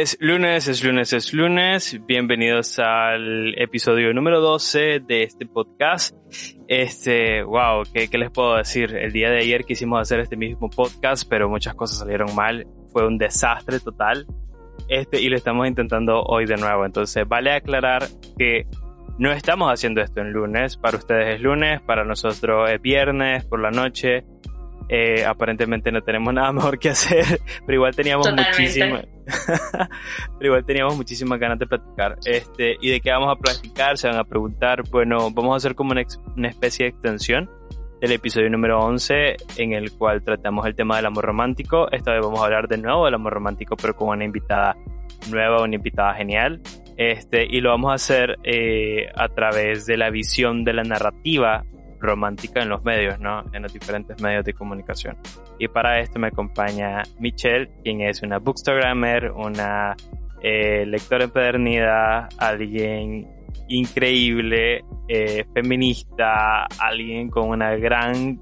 [0.00, 2.00] Es lunes, es lunes, es lunes.
[2.06, 6.16] Bienvenidos al episodio número 12 de este podcast.
[6.68, 8.96] Este, wow, ¿qué, ¿qué, les puedo decir?
[8.96, 12.66] El día de ayer quisimos hacer este mismo podcast, pero muchas cosas salieron mal.
[12.90, 14.26] Fue un desastre total.
[14.88, 16.86] Este, y lo estamos intentando hoy de nuevo.
[16.86, 18.04] Entonces, vale aclarar
[18.38, 18.66] que
[19.18, 20.78] no estamos haciendo esto en lunes.
[20.78, 24.24] Para ustedes es lunes, para nosotros es viernes por la noche.
[24.92, 29.04] Eh, aparentemente no tenemos nada mejor que hacer, pero igual teníamos muchísimas,
[30.38, 32.16] pero igual teníamos muchísimas ganas de platicar.
[32.24, 34.82] Este, y de qué vamos a platicar, se van a preguntar.
[34.90, 36.02] Bueno, vamos a hacer como una,
[36.36, 37.50] una especie de extensión
[38.00, 41.90] del episodio número 11 en el cual tratamos el tema del amor romántico.
[41.90, 44.76] Esta vez vamos a hablar de nuevo del amor romántico, pero con una invitada
[45.30, 46.60] nueva, una invitada genial.
[46.96, 51.64] Este, y lo vamos a hacer eh, a través de la visión de la narrativa
[52.00, 53.44] romántica en los medios, ¿no?
[53.52, 55.16] En los diferentes medios de comunicación.
[55.58, 59.96] Y para esto me acompaña Michelle, quien es una bookstagrammer, una
[60.42, 63.28] eh, lectora empedernida, alguien
[63.68, 68.40] increíble, eh, feminista, alguien con una gran,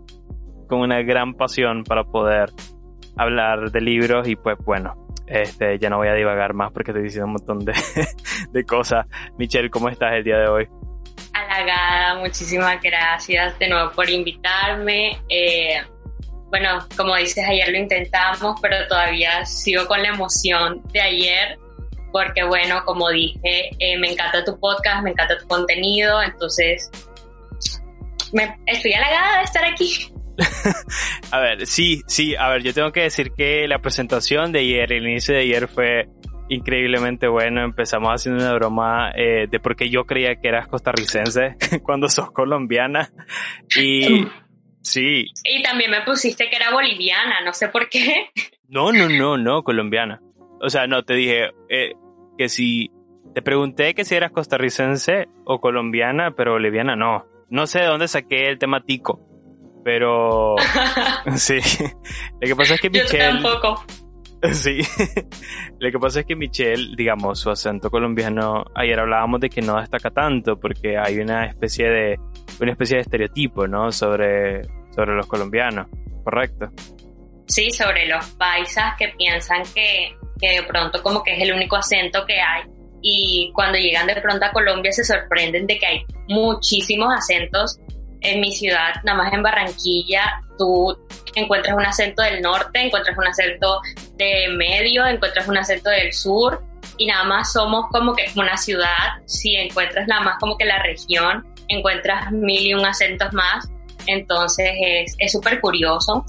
[0.69, 2.51] con una gran pasión para poder
[3.17, 7.05] hablar de libros y pues bueno, este, ya no voy a divagar más porque estoy
[7.05, 7.75] diciendo un montón de,
[8.53, 9.07] de cosas.
[9.37, 10.69] Michelle, ¿cómo estás el día de hoy?
[11.59, 15.21] Halagada, muchísimas gracias de nuevo por invitarme.
[15.29, 15.81] Eh,
[16.51, 21.59] bueno, como dices, ayer lo intentamos, pero todavía sigo con la emoción de ayer,
[22.13, 26.91] porque bueno, como dije, eh, me encanta tu podcast, me encanta tu contenido, entonces
[28.33, 30.13] me, estoy halagada de estar aquí.
[31.33, 34.93] a ver, sí, sí, a ver, yo tengo que decir que la presentación de ayer,
[34.93, 36.09] el inicio de ayer fue
[36.49, 37.63] increíblemente bueno.
[37.63, 42.31] Empezamos haciendo una broma eh, de por qué yo creía que eras costarricense cuando sos
[42.31, 43.11] colombiana.
[43.77, 44.27] Y
[44.83, 45.27] sí.
[45.45, 48.31] Y también me pusiste que era boliviana, no sé por qué.
[48.69, 50.21] No, no, no, no, colombiana.
[50.61, 51.93] O sea, no, te dije eh,
[52.37, 52.91] que si
[53.35, 57.27] te pregunté que si eras costarricense o colombiana, pero boliviana no.
[57.51, 59.21] No sé de dónde saqué el temático,
[59.85, 60.57] pero
[61.37, 61.59] sí.
[62.41, 63.41] Lo que pasa es que Michelle...
[63.41, 63.85] Yo tampoco.
[64.53, 64.81] Sí.
[65.79, 69.81] Lo que pasa es que Michelle, digamos, su acento colombiano, ayer hablábamos de que no
[69.81, 72.21] destaca tanto porque hay una especie de
[72.61, 73.91] una especie de estereotipo, ¿no?
[73.91, 74.63] Sobre
[74.95, 75.87] sobre los colombianos,
[76.25, 76.71] ¿correcto?
[77.47, 81.77] Sí, sobre los paisas que piensan que, que de pronto como que es el único
[81.77, 82.65] acento que hay
[83.01, 87.79] y cuando llegan de pronto a Colombia se sorprenden de que hay muchísimos acentos
[88.21, 90.97] en mi ciudad, nada más en Barranquilla, tú
[91.37, 93.81] encuentras un acento del norte, encuentras un acento
[94.19, 96.63] de medio, encuentras un acento del sur
[96.97, 100.83] y nada más somos como que una ciudad, si encuentras nada más como que la
[100.83, 103.69] región, encuentras mil y un acentos más,
[104.07, 104.73] entonces
[105.19, 106.25] es súper curioso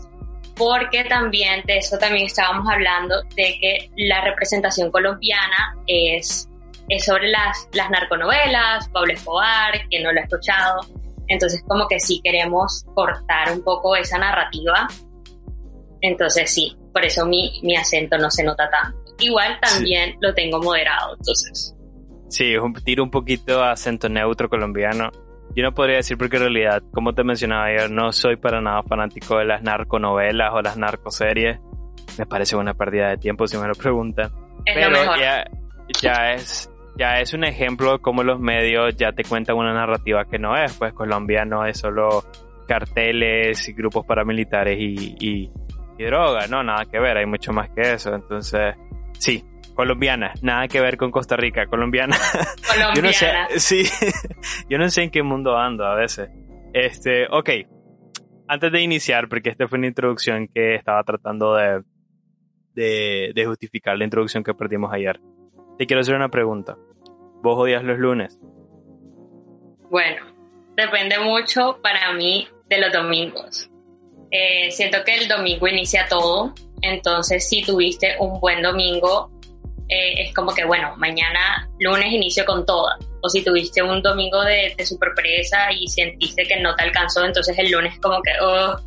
[0.56, 6.50] porque también de eso también estábamos hablando de que la representación colombiana es,
[6.90, 10.82] es sobre las, las narconovelas, Pablo Escobar, que no lo ha escuchado,
[11.30, 14.88] entonces como que sí queremos cortar un poco esa narrativa.
[16.02, 18.98] Entonces sí, por eso mi, mi acento no se nota tanto.
[19.20, 21.76] Igual también lo tengo moderado, entonces.
[22.30, 25.12] Sí, es un, tiro un poquito acento neutro colombiano.
[25.56, 28.84] Yo no podría decir porque en realidad, como te mencionaba ayer, no soy para nada
[28.84, 31.60] fanático de las narconovelas o las narcoseries.
[32.18, 34.32] Me parece una pérdida de tiempo si me lo preguntan.
[34.66, 35.46] Pero ya,
[36.02, 36.70] ya es
[37.00, 40.58] ya es un ejemplo de cómo los medios ya te cuentan una narrativa que no
[40.58, 42.26] es, pues Colombia no es solo
[42.68, 45.52] carteles y grupos paramilitares y, y,
[46.06, 48.76] droga, no, nada que ver, hay mucho más que eso, entonces,
[49.14, 49.44] sí,
[49.76, 52.18] colombiana, nada que ver con Costa Rica, colombiana.
[52.68, 52.94] Colombiana.
[52.96, 53.84] yo no sé, sí,
[54.70, 56.30] yo no sé en qué mundo ando a veces.
[56.74, 57.50] Este, ok,
[58.48, 61.84] antes de iniciar, porque esta fue una introducción que estaba tratando de,
[62.74, 65.20] de, de justificar la introducción que perdimos ayer.
[65.78, 66.76] Te quiero hacer una pregunta.
[67.42, 68.38] ¿Vos odias los lunes?
[69.90, 70.26] Bueno,
[70.76, 73.70] depende mucho para mí de los domingos.
[74.32, 79.32] Eh, siento que el domingo inicia todo, entonces si tuviste un buen domingo,
[79.88, 82.98] eh, es como que, bueno, mañana lunes inicio con toda.
[83.22, 84.86] O si tuviste un domingo de, de
[85.72, 88.78] y sentiste que no te alcanzó, entonces el lunes como que, oh,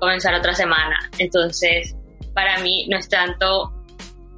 [0.00, 1.08] comenzar otra semana.
[1.18, 1.94] Entonces,
[2.34, 3.72] para mí no es tanto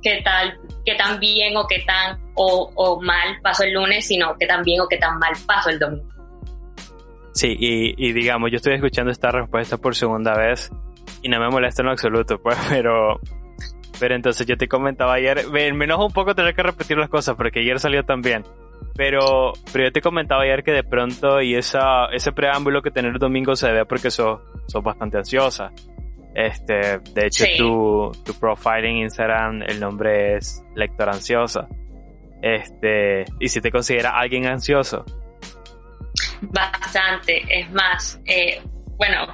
[0.02, 4.46] qué tal qué tan bien o qué tan o mal paso el lunes, sino qué
[4.46, 6.11] tan bien o qué tan mal paso el domingo.
[7.32, 10.70] Sí, y, y digamos, yo estoy escuchando esta respuesta por segunda vez
[11.22, 13.20] y no me molesta en lo absoluto, pues, pero
[14.02, 17.36] pero entonces yo te comentaba ayer, me, enojo un poco tener que repetir las cosas
[17.36, 18.42] porque ayer salió tan bien.
[18.96, 23.12] Pero, pero yo te comentaba ayer que de pronto y esa, ese preámbulo que tener
[23.12, 25.70] el domingo se debe porque sos, sos bastante ansiosa.
[26.34, 31.68] Este, de hecho tu, tu profile en Instagram, el nombre es lector ansiosa.
[32.42, 35.04] Este, y si te considera alguien ansioso.
[36.42, 38.60] Bastante, es más, eh,
[38.96, 39.32] bueno,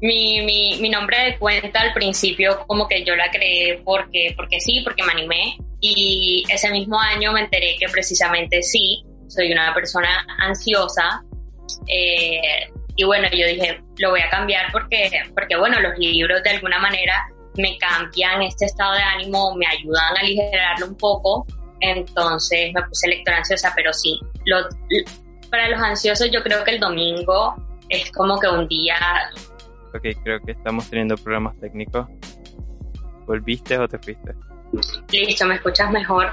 [0.00, 4.60] mi, mi, mi, nombre de cuenta al principio como que yo la creé porque, porque
[4.60, 5.58] sí, porque me animé.
[5.80, 11.22] Y ese mismo año me enteré que precisamente sí, soy una persona ansiosa.
[11.88, 16.50] Eh, y bueno, yo dije, lo voy a cambiar porque, porque bueno, los libros de
[16.50, 21.46] alguna manera me cambian este estado de ánimo, me ayudan a aligerarlo un poco,
[21.80, 24.58] entonces me puse lector ansiosa, pero sí, lo,
[25.48, 27.56] para los ansiosos yo creo que el domingo
[27.88, 28.96] es como que un día
[29.94, 32.06] Ok, creo que estamos teniendo problemas técnicos.
[33.26, 34.34] ¿Volviste o te fuiste?
[35.10, 36.30] Listo, ¿me escuchas mejor?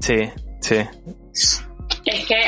[0.00, 0.30] Sí,
[0.60, 0.76] sí.
[2.04, 2.42] Es que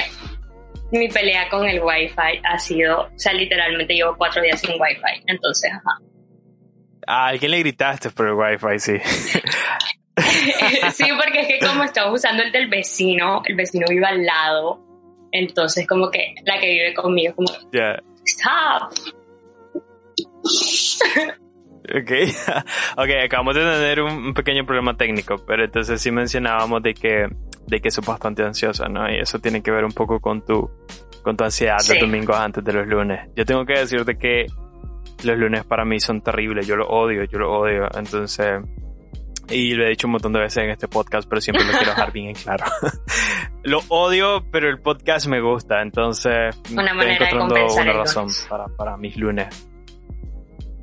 [0.93, 5.25] mi pelea con el Wi-Fi ha sido, o sea, literalmente llevo cuatro días sin Wi-Fi,
[5.27, 5.99] entonces, ajá.
[7.07, 8.79] ¿A alguien le gritaste por el Wi-Fi?
[8.79, 8.99] Sí.
[10.93, 14.86] sí, porque es que como estamos usando el del vecino, el vecino vive al lado,
[15.37, 18.03] entonces como que la que vive conmigo como, yeah.
[18.25, 18.93] stop,
[21.89, 22.11] Ok,
[22.97, 27.29] ok, acabamos de tener un, pequeño problema técnico, pero entonces sí mencionábamos de que,
[27.67, 29.09] de que sos bastante ansiosa, ¿no?
[29.09, 30.69] Y eso tiene que ver un poco con tu,
[31.23, 33.31] con tu ansiedad de domingos antes de los lunes.
[33.37, 34.47] Yo tengo que decirte que
[35.23, 38.61] los lunes para mí son terribles, yo lo odio, yo lo odio, entonces,
[39.51, 41.91] y lo he dicho un montón de veces en este podcast, pero siempre lo quiero
[41.91, 42.65] dejar bien en claro.
[43.63, 48.97] lo odio, pero el podcast me gusta, entonces una manera encontrando una razón para, para
[48.97, 49.69] mis lunes.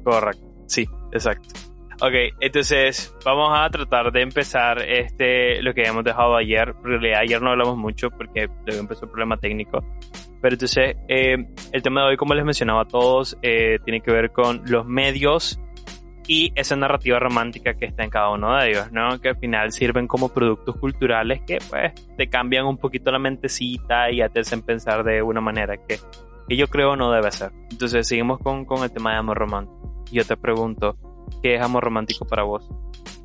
[0.04, 1.60] Correcto, sí, exacto.
[2.02, 6.76] Ok, entonces vamos a tratar de empezar este, lo que habíamos dejado ayer.
[6.84, 9.80] En realidad ayer no hablamos mucho porque luego empezó el problema técnico.
[10.42, 11.38] Pero entonces eh,
[11.72, 14.86] el tema de hoy, como les mencionaba a todos, eh, tiene que ver con los
[14.86, 15.60] medios
[16.28, 19.20] y esa narrativa romántica que está en cada uno de ellos, ¿no?
[19.20, 24.10] Que al final sirven como productos culturales que pues te cambian un poquito la mentecita
[24.12, 26.00] y te hacen pensar de una manera que,
[26.48, 27.52] que yo creo no debe ser.
[27.72, 30.96] Entonces seguimos con, con el tema de amor romántico yo te pregunto,
[31.42, 32.64] ¿qué es amor romántico para vos?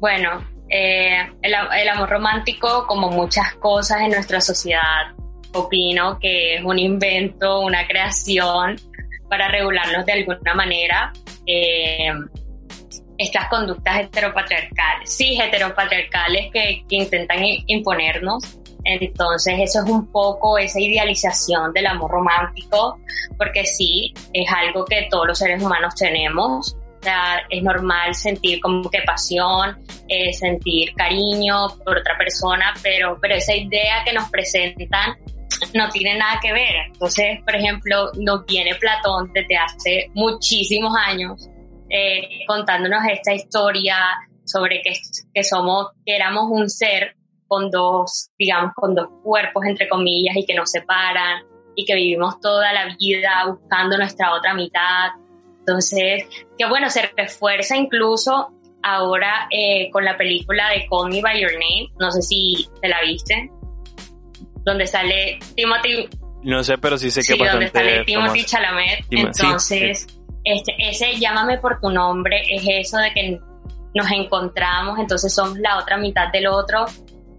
[0.01, 5.13] Bueno, eh, el, amor romántico, como muchas cosas en nuestra sociedad,
[5.53, 8.77] opino que es un invento, una creación
[9.29, 11.13] para regularnos de alguna manera.
[11.47, 12.11] Eh,
[13.19, 18.59] estas conductas heteropatriarcales, sí, heteropatriarcales que, que intentan imponernos.
[18.85, 22.99] Entonces eso es un poco esa idealización del amor romántico,
[23.37, 28.61] porque sí, es algo que todos los seres humanos tenemos, o sea, es normal sentir
[28.61, 34.31] como que pasión, eh, sentir cariño por otra persona, pero, pero esa idea que nos
[34.31, 35.17] presentan
[35.75, 36.75] no tiene nada que ver.
[36.87, 41.48] Entonces, por ejemplo, nos viene Platón desde hace muchísimos años
[41.91, 43.97] eh, contándonos esta historia
[44.45, 44.95] sobre que,
[45.33, 47.15] que somos, que éramos un ser
[47.47, 51.43] con dos, digamos, con dos cuerpos, entre comillas, y que nos separan,
[51.75, 55.11] y que vivimos toda la vida buscando nuestra otra mitad,
[55.69, 56.25] entonces,
[56.57, 58.49] que bueno, se refuerza incluso
[58.83, 62.89] ahora eh, con la película de Call Me By Your Name, no sé si te
[62.89, 63.51] la viste,
[64.65, 66.09] donde sale Timothy...
[66.43, 69.05] No sé, pero sí sé que sí, donde sale Timothy Chalamet.
[69.11, 70.07] Entonces,
[70.49, 73.39] Este, ese Llámame por tu nombre es eso de que
[73.95, 76.87] nos encontramos, entonces somos la otra mitad del otro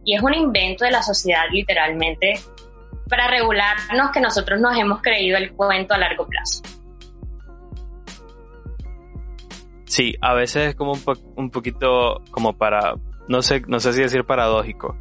[0.06, 2.36] y es un invento de la sociedad literalmente
[3.10, 6.62] para regularnos que nosotros nos hemos creído el cuento a largo plazo.
[9.86, 11.02] Sí, a veces es como un,
[11.36, 12.94] un poquito como para,
[13.28, 14.96] no sé, no sé si decir paradójico,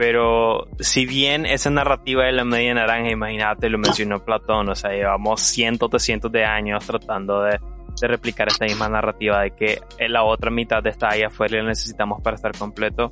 [0.00, 4.92] pero si bien esa narrativa de la media naranja, imagínate, lo mencionó Platón, o sea,
[4.92, 7.60] llevamos cientos de cientos de años tratando de,
[8.00, 9.78] de replicar esta misma narrativa de que
[10.08, 13.10] la otra mitad esta allá afuera la necesitamos para estar completo,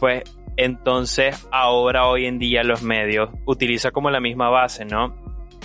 [0.00, 0.22] pues
[0.56, 5.14] entonces ahora hoy en día los medios utilizan como la misma base, ¿no?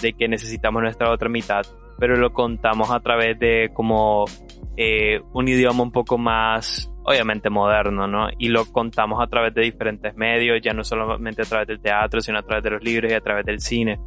[0.01, 1.65] De que necesitamos nuestra otra mitad
[1.98, 4.25] pero lo contamos a través de como
[4.75, 8.27] eh, un idioma un poco más, obviamente moderno, ¿no?
[8.37, 12.19] Y lo contamos a través de diferentes medios, ya no solamente a través del teatro,
[12.19, 13.97] sino a través de los libros y a través del cine.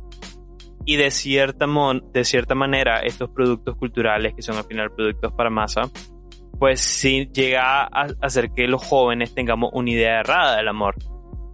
[0.84, 1.66] Y de cierta,
[2.12, 5.90] de cierta manera, estos productos culturales, que son al final productos para masa,
[6.58, 10.94] pues sí llega a hacer que los jóvenes tengamos una idea errada del amor.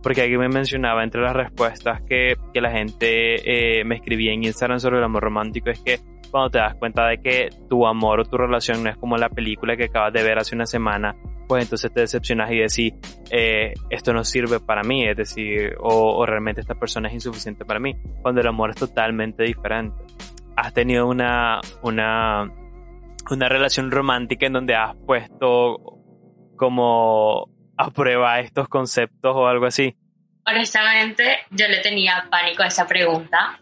[0.02, 4.42] Porque alguien me mencionaba entre las respuestas que, que la gente eh, me escribía en
[4.42, 6.00] Instagram sobre el amor romántico es que
[6.36, 9.30] cuando te das cuenta de que tu amor o tu relación no es como la
[9.30, 11.16] película que acabas de ver hace una semana,
[11.48, 12.92] pues entonces te decepcionas y decís,
[13.30, 17.64] eh, esto no sirve para mí, es decir, o, o, realmente esta persona es insuficiente
[17.64, 19.96] para mí, cuando el amor es totalmente diferente.
[20.56, 22.52] Has tenido una, una,
[23.30, 25.78] una relación romántica en donde has puesto
[26.56, 29.96] como a prueba estos conceptos o algo así.
[30.44, 33.58] Honestamente, yo le tenía pánico a esa pregunta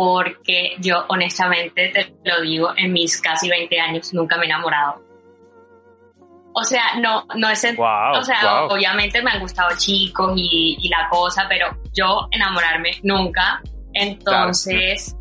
[0.00, 5.04] porque yo honestamente te lo digo, en mis casi 20 años nunca me he enamorado.
[6.54, 11.06] O sea, no, no es, o sea, obviamente me han gustado chicos y, y, la
[11.10, 13.60] cosa, pero yo enamorarme nunca.
[13.92, 15.14] Entonces,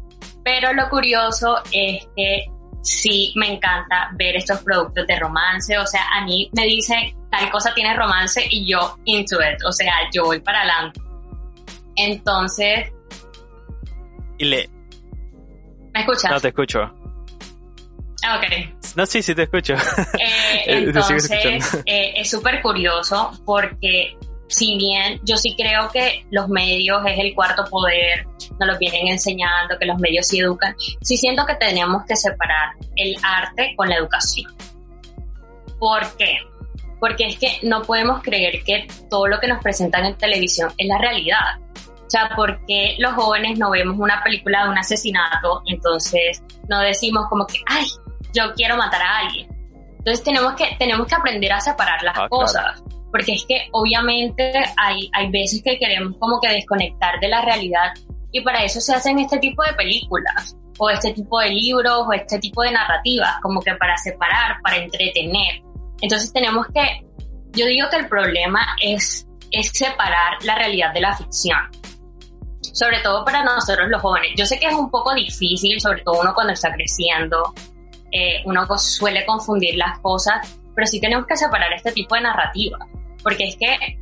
[0.45, 2.45] pero lo curioso es que
[2.81, 5.77] sí me encanta ver estos productos de romance.
[5.77, 9.61] O sea, a mí me dicen tal cosa tiene romance y yo into it.
[9.67, 11.01] O sea, yo voy para adelante.
[11.97, 12.93] Entonces,
[14.39, 14.69] y le...
[15.93, 16.31] ¿Me escuchas?
[16.31, 16.79] No te escucho.
[18.23, 18.95] Ah, ok.
[18.95, 19.73] No, sí, sí te escucho.
[19.73, 21.29] Eh, entonces,
[21.85, 24.17] eh, es súper curioso porque
[24.49, 28.25] si bien yo sí creo que los medios es el cuarto poder,
[28.59, 32.73] nos lo vienen enseñando, que los medios sí educan, sí siento que tenemos que separar
[32.95, 34.51] el arte con la educación.
[35.77, 36.39] ¿Por qué?
[36.99, 40.87] Porque es que no podemos creer que todo lo que nos presentan en televisión es
[40.87, 41.59] la realidad.
[42.09, 45.61] O sea, ¿por qué los jóvenes no vemos una película de un asesinato?
[45.67, 47.85] Entonces no decimos como que, ay,
[48.33, 49.47] yo quiero matar a alguien.
[49.99, 52.83] Entonces tenemos que, tenemos que aprender a separar las ah, cosas.
[53.11, 57.93] Porque es que obviamente hay, hay veces que queremos como que desconectar de la realidad
[58.31, 62.13] y para eso se hacen este tipo de películas o este tipo de libros o
[62.13, 65.61] este tipo de narrativas, como que para separar, para entretener.
[66.01, 67.05] Entonces tenemos que,
[67.51, 71.59] yo digo que el problema es, es separar la realidad de la ficción
[72.61, 74.31] sobre todo para nosotros los jóvenes.
[74.35, 77.53] Yo sé que es un poco difícil, sobre todo uno cuando está creciendo,
[78.11, 82.77] eh, uno suele confundir las cosas, pero sí tenemos que separar este tipo de narrativa,
[83.23, 83.99] porque es que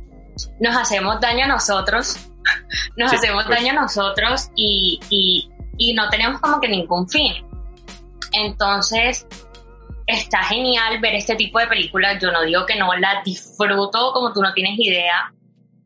[0.60, 2.16] nos hacemos daño a nosotros,
[2.96, 3.58] nos hacemos pues.
[3.58, 7.34] daño a nosotros y, y, y no tenemos como que ningún fin.
[8.32, 9.26] Entonces,
[10.06, 12.18] está genial ver este tipo de películas.
[12.20, 15.32] Yo no digo que no la disfruto como tú no tienes idea,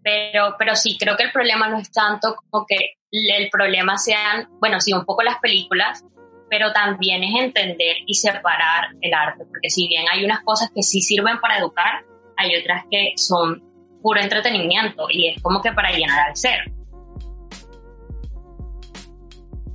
[0.03, 4.49] pero, pero sí, creo que el problema no es tanto como que el problema sean,
[4.61, 6.05] bueno, sí, un poco las películas,
[6.49, 10.83] pero también es entender y separar el arte, porque si bien hay unas cosas que
[10.83, 12.05] sí sirven para educar,
[12.37, 13.63] hay otras que son
[14.03, 16.73] puro entretenimiento y es como que para llenar al ser.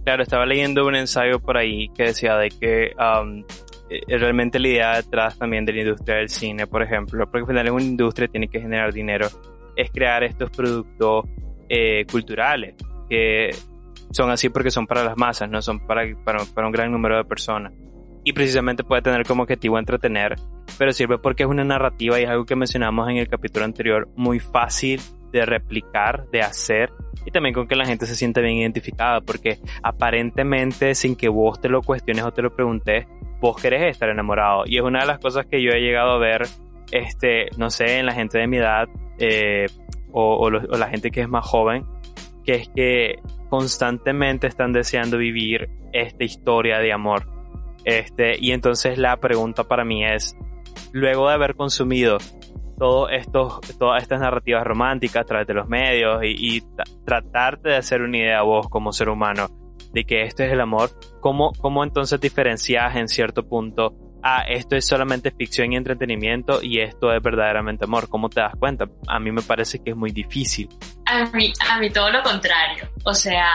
[0.04, 3.44] Claro, estaba leyendo un ensayo por ahí que decía de que um,
[3.90, 7.48] eh, realmente la idea detrás también de la industria del cine, por ejemplo, porque al
[7.48, 9.28] final es una industria tiene que generar dinero
[9.78, 11.26] es crear estos productos
[11.70, 12.76] eh, culturales
[13.10, 13.52] que
[14.12, 17.24] son así porque son para las masas, no son para, para, un gran número de
[17.24, 17.74] personas.
[18.24, 20.36] Y precisamente puede tener como objetivo entretener,
[20.78, 24.10] pero sirve porque es una narrativa y es algo que mencionamos en el capítulo anterior,
[24.16, 25.00] muy fácil
[25.32, 26.92] de replicar, de hacer
[27.26, 31.60] y también con que la gente se siente bien identificada, porque aparentemente sin que vos
[31.60, 33.06] te lo cuestiones o te lo preguntes,
[33.42, 34.64] vos querés estar enamorado.
[34.66, 36.44] Y es una de las cosas que yo he llegado a ver,
[36.92, 39.68] este, no sé, en la gente de mi edad, eh,
[40.12, 41.86] o, la gente que es más joven,
[42.44, 43.20] que es que
[43.50, 47.28] constantemente están deseando vivir esta historia de amor.
[47.84, 50.36] Este, y entonces la pregunta para mí es,
[50.92, 52.18] luego de haber consumido
[52.78, 56.64] todo estos, todas estas narrativas románticas a través de los medios y, y
[57.06, 59.48] tratarte de hacer una idea vos como ser humano
[59.94, 63.96] de que esto es el amor, ¿cómo, cómo entonces diferencias en cierto punto
[64.48, 68.10] esto es solamente ficción y entretenimiento y esto es verdaderamente amor.
[68.10, 68.86] ¿Cómo te das cuenta?
[69.08, 70.70] A mí me parece que es muy difícil.
[71.06, 72.90] A mí, a mí todo lo contrario.
[73.04, 73.50] O sea,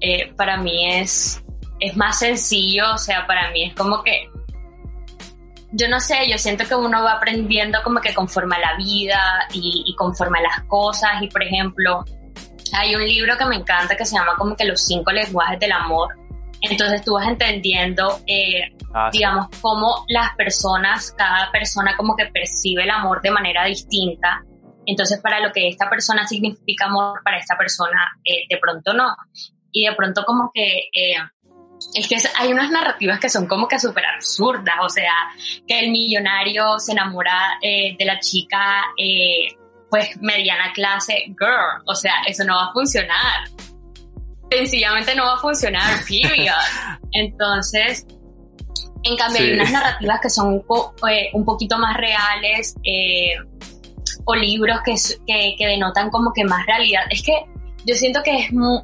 [0.00, 1.42] eh, para mí es,
[1.80, 4.28] es más sencillo, o sea, para mí es como que
[5.72, 9.20] yo no sé, yo siento que uno va aprendiendo como que conforme a la vida
[9.52, 11.20] y, y, conforme a las cosas.
[11.20, 12.04] Y por ejemplo,
[12.72, 15.72] hay un libro que me encanta que se llama como que Los cinco lenguajes del
[15.72, 16.14] amor.
[16.62, 22.84] Entonces tú vas entendiendo, eh, ah, digamos, cómo las personas, cada persona como que percibe
[22.84, 24.42] el amor de manera distinta.
[24.86, 29.14] Entonces para lo que esta persona significa amor, para esta persona eh, de pronto no.
[29.72, 30.88] Y de pronto como que...
[30.92, 31.16] Eh,
[31.94, 35.12] es que hay unas narrativas que son como que súper absurdas, o sea,
[35.68, 38.82] que el millonario se enamora de la chica,
[39.90, 43.44] pues mediana clase, girl, o sea, eso no va a funcionar
[44.50, 46.54] sencillamente no va a funcionar, period.
[47.12, 48.06] Entonces,
[49.06, 50.64] En cambio, hay unas narrativas que son un,
[51.10, 53.34] eh, poquito más reales eh,
[54.24, 54.94] o libros que,
[55.56, 57.02] que, denotan como que más realidad.
[57.10, 57.44] Es que
[57.84, 58.80] yo siento que es muy,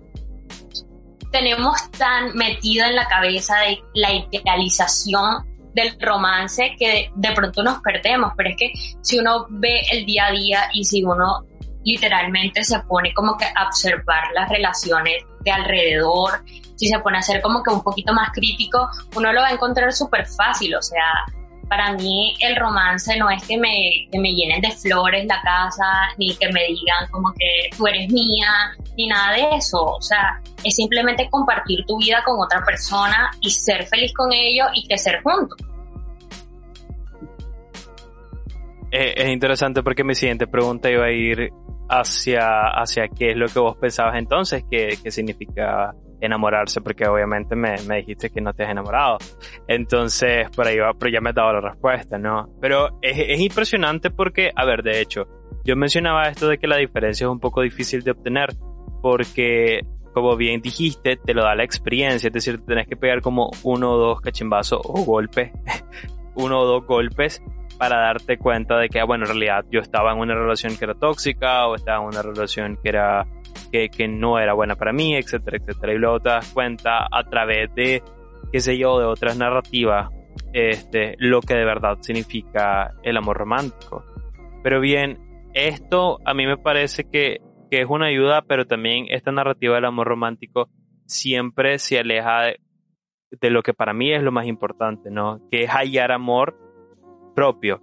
[1.33, 7.81] tenemos tan metido en la cabeza de la idealización del romance que de, pronto nos
[7.81, 11.47] perdemos, pero es que si uno ve el día a día y si uno
[11.85, 16.42] literalmente se pone como que a observar las relaciones de alrededor,
[16.76, 19.52] si se pone a ser como que un poquito más crítico, uno lo va a
[19.52, 21.25] encontrar súper fácil, o sea,
[21.72, 25.84] para mí el romance no es que me, que me llenen de flores la casa,
[26.18, 29.82] ni que me digan como que tú eres mía, ni nada de eso.
[29.82, 34.66] O sea, es simplemente compartir tu vida con otra persona y ser feliz con ellos
[34.75, 35.56] y crecer juntos.
[38.90, 41.50] Eh, es interesante porque mi siguiente pregunta iba a ir
[41.89, 47.57] hacia, hacia qué es lo que vos pensabas entonces, qué, qué significa enamorarse, porque obviamente
[47.57, 49.19] me, me, dijiste que no te has enamorado.
[49.67, 52.49] Entonces, por ahí va, pero ya me has dado la respuesta, ¿no?
[52.61, 55.27] Pero es, es impresionante porque, a ver, de hecho,
[55.65, 58.51] yo mencionaba esto de que la diferencia es un poco difícil de obtener,
[59.01, 59.81] porque,
[60.15, 63.93] como bien dijiste, te lo da la experiencia, es decir, tenés que pegar como uno
[63.93, 65.51] o dos cachimbazos o golpes,
[66.37, 67.43] uno o dos golpes
[67.83, 70.85] para darte cuenta de que, ah, bueno, en realidad yo estaba en una relación que
[70.85, 73.27] era tóxica o estaba en una relación que era
[73.73, 75.93] que, que no era buena para mí, etcétera, etcétera.
[75.93, 78.01] Y luego te das cuenta a través de,
[78.53, 80.11] qué sé yo, de otras narrativas,
[80.53, 84.05] este, lo que de verdad significa el amor romántico.
[84.62, 85.19] Pero bien,
[85.53, 89.87] esto a mí me parece que, que es una ayuda, pero también esta narrativa del
[89.87, 90.69] amor romántico
[91.05, 92.61] siempre se aleja de,
[93.41, 95.41] de lo que para mí es lo más importante, ¿no?
[95.51, 96.62] Que es hallar amor
[97.35, 97.81] propio,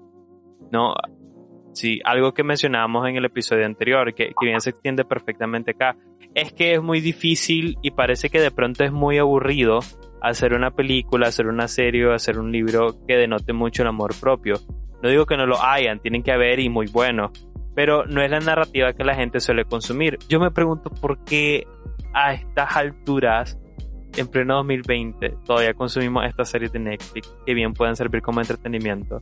[0.72, 0.94] ¿no?
[1.74, 5.96] Sí, algo que mencionábamos en el episodio anterior, que, que bien se extiende perfectamente acá,
[6.34, 9.80] es que es muy difícil y parece que de pronto es muy aburrido
[10.22, 14.56] hacer una película, hacer una serie hacer un libro que denote mucho el amor propio.
[15.02, 17.32] No digo que no lo hayan, tienen que haber y muy bueno,
[17.76, 20.18] pero no es la narrativa que la gente suele consumir.
[20.28, 21.66] Yo me pregunto por qué
[22.14, 23.58] a estas alturas,
[24.18, 29.22] en pleno 2020, todavía consumimos estas series de Netflix que bien pueden servir como entretenimiento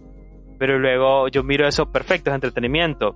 [0.57, 3.13] pero luego yo miro eso, perfecto, es entretenimiento.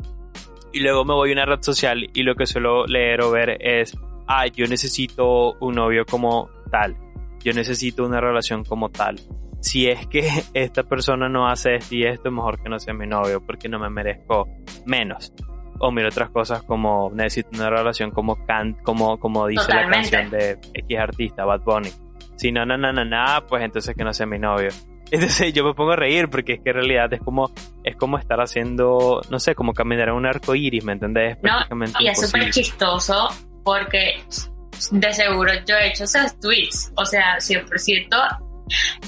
[0.73, 3.57] Y luego me voy a una red social y lo que suelo leer o ver
[3.59, 6.95] es, ah, yo necesito un novio como tal,
[7.43, 9.19] yo necesito una relación como tal.
[9.59, 13.07] Si es que esta persona no hace esto y esto, mejor que no sea mi
[13.07, 14.47] novio, porque no me merezco
[14.85, 15.33] menos.
[15.79, 18.37] O miro otras cosas como necesito una relación como
[18.83, 21.89] como, como dice la canción de X artista, Bad Bunny.
[22.35, 24.69] Si no, no, no, no, no, pues entonces que no sea mi novio.
[25.11, 27.51] Entonces yo me pongo a reír porque es que en realidad es como,
[27.83, 31.37] es como estar haciendo, no sé, como caminar en un arco iris, ¿me entendés?
[31.43, 31.59] No,
[31.99, 33.27] y es súper chistoso
[33.63, 34.23] porque
[34.91, 38.39] de seguro yo he hecho esos tweets, o sea, 100%.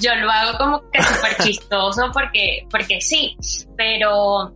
[0.01, 3.37] Yo lo hago como que súper chistoso porque, porque sí,
[3.77, 4.53] pero,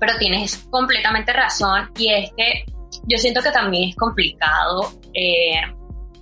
[0.00, 2.64] pero tienes completamente razón y es que
[3.06, 5.60] yo siento que también es complicado eh,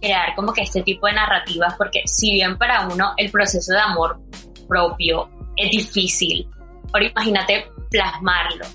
[0.01, 3.81] crear como que este tipo de narrativas porque si bien para uno el proceso de
[3.81, 4.21] amor
[4.67, 6.49] propio es difícil.
[6.93, 8.67] Ahora imagínate plasmarlo.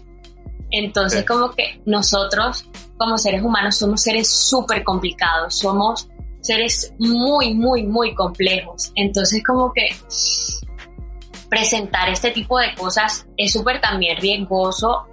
[0.72, 2.66] Entonces como que nosotros
[2.98, 6.08] como seres humanos somos seres súper complicados, somos
[6.42, 8.92] seres muy, muy, muy complejos.
[8.96, 9.90] Entonces como que
[11.50, 15.08] presentar este tipo de cosas es súper también riesgoso,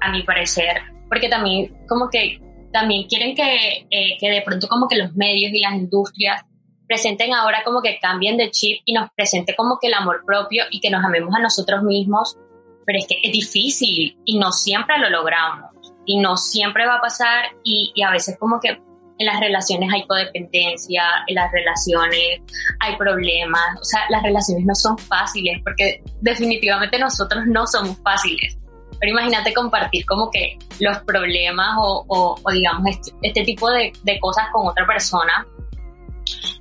[0.00, 2.40] a mi parecer, porque también como que
[2.72, 6.44] también quieren que, eh, que de pronto como que los medios y las industrias
[6.86, 10.64] presenten ahora como que cambien de chip y nos presente como que el amor propio
[10.70, 12.36] y que nos amemos a nosotros mismos,
[12.84, 15.70] pero es que es difícil y no siempre lo logramos
[16.04, 18.80] y no siempre va a pasar y, a veces como que
[19.18, 22.40] en las relaciones hay codependencia, en las relaciones
[22.80, 28.58] hay problemas, o sea, las relaciones no son fáciles porque definitivamente nosotros no somos fáciles.
[28.98, 34.20] Pero imagínate compartir como que los problemas o, o, digamos este, este tipo de, de
[34.20, 35.46] cosas con otra persona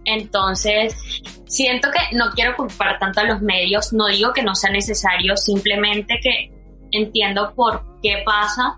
[0.06, 0.96] entonces,
[1.48, 5.36] siento que no quiero culpar tanto a los medios, no digo que no sea necesario,
[5.36, 6.52] simplemente que
[6.92, 8.76] entiendo por qué pasa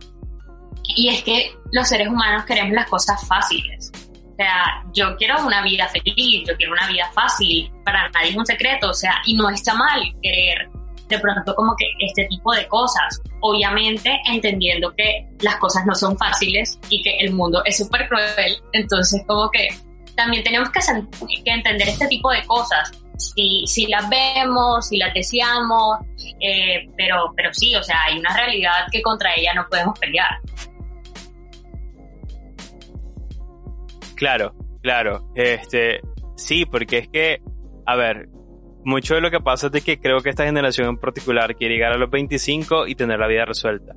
[0.95, 3.91] y es que los seres humanos queremos las cosas fáciles.
[4.31, 8.37] O sea, yo quiero una vida feliz, yo quiero una vida fácil, para nadie es
[8.37, 10.69] un secreto, o sea, y no está mal querer
[11.09, 13.21] de pronto como que este tipo de cosas.
[13.41, 18.57] Obviamente entendiendo que las cosas no son fáciles y que el mundo es súper cruel,
[18.73, 19.69] entonces como que
[20.17, 20.79] también tenemos que,
[21.45, 22.91] entender este tipo de cosas.
[23.17, 25.99] Si, las vemos, si las deseamos,
[26.41, 30.39] eh, pero, pero sí, o sea, hay una realidad que contra ella no podemos pelear.
[34.15, 35.31] Claro, claro.
[35.35, 36.01] Este,
[36.35, 37.41] sí, porque es que,
[37.85, 38.27] a ver,
[38.83, 41.75] mucho de lo que pasa es de que creo que esta generación en particular quiere
[41.75, 43.93] llegar a los 25 y tener la vida resuelta.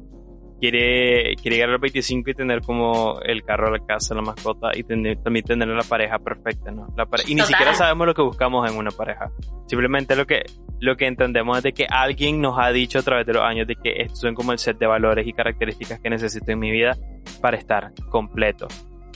[0.60, 4.68] Quiere, quiere llegar a los 25 y tener como el carro, la casa, la mascota
[4.74, 6.86] y tener, también tener la pareja perfecta, ¿no?
[6.96, 9.30] La y ni siquiera sabemos lo que buscamos en una pareja.
[9.66, 10.44] Simplemente lo que,
[10.78, 13.66] lo que entendemos es de que alguien nos ha dicho a través de los años
[13.66, 16.70] de que estos son como el set de valores y características que necesito en mi
[16.70, 16.98] vida
[17.40, 18.68] para estar completo.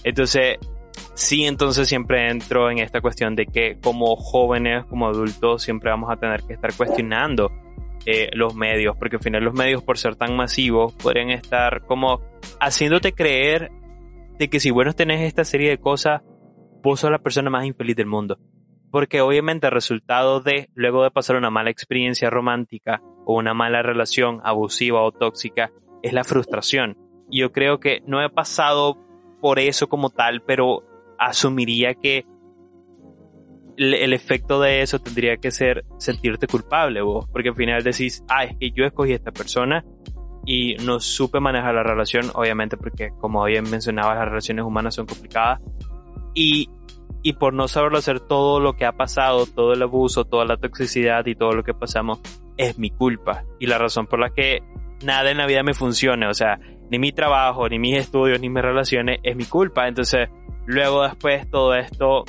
[0.03, 0.59] Entonces,
[1.15, 6.11] sí, entonces siempre entro en esta cuestión de que como jóvenes, como adultos, siempre vamos
[6.11, 7.51] a tener que estar cuestionando
[8.07, 12.21] eh, los medios, porque al final los medios, por ser tan masivos, podrían estar como
[12.61, 13.71] haciéndote creer
[14.39, 16.23] de que si bueno tenés esta serie de cosas,
[16.83, 18.39] vos sos la persona más infeliz del mundo.
[18.91, 23.83] Porque obviamente el resultado de, luego de pasar una mala experiencia romántica o una mala
[23.83, 26.97] relación abusiva o tóxica, es la frustración.
[27.31, 28.99] Y yo creo que no he pasado
[29.41, 30.85] por eso como tal, pero
[31.19, 32.27] asumiría que
[33.77, 38.45] el, efecto de eso tendría que ser sentirte culpable vos, porque al final decís, ah,
[38.45, 39.85] es que yo escogí a esta persona
[40.47, 45.07] y no supe manejar la relación, obviamente porque como bien mencionaba, las relaciones humanas son
[45.07, 45.61] complicadas
[46.35, 46.69] y,
[47.23, 50.57] y por no saberlo hacer todo lo que ha pasado, todo el abuso, toda la
[50.57, 52.21] toxicidad y todo lo que pasamos,
[52.57, 54.63] es mi culpa y la razón por la que
[55.05, 56.59] nada en la vida me funcione, o sea,
[56.91, 59.89] ni mi trabajo, ni mis estudios, ni mis relaciones, es mi culpa.
[59.89, 60.29] Entonces,
[60.67, 62.25] luego después todo esto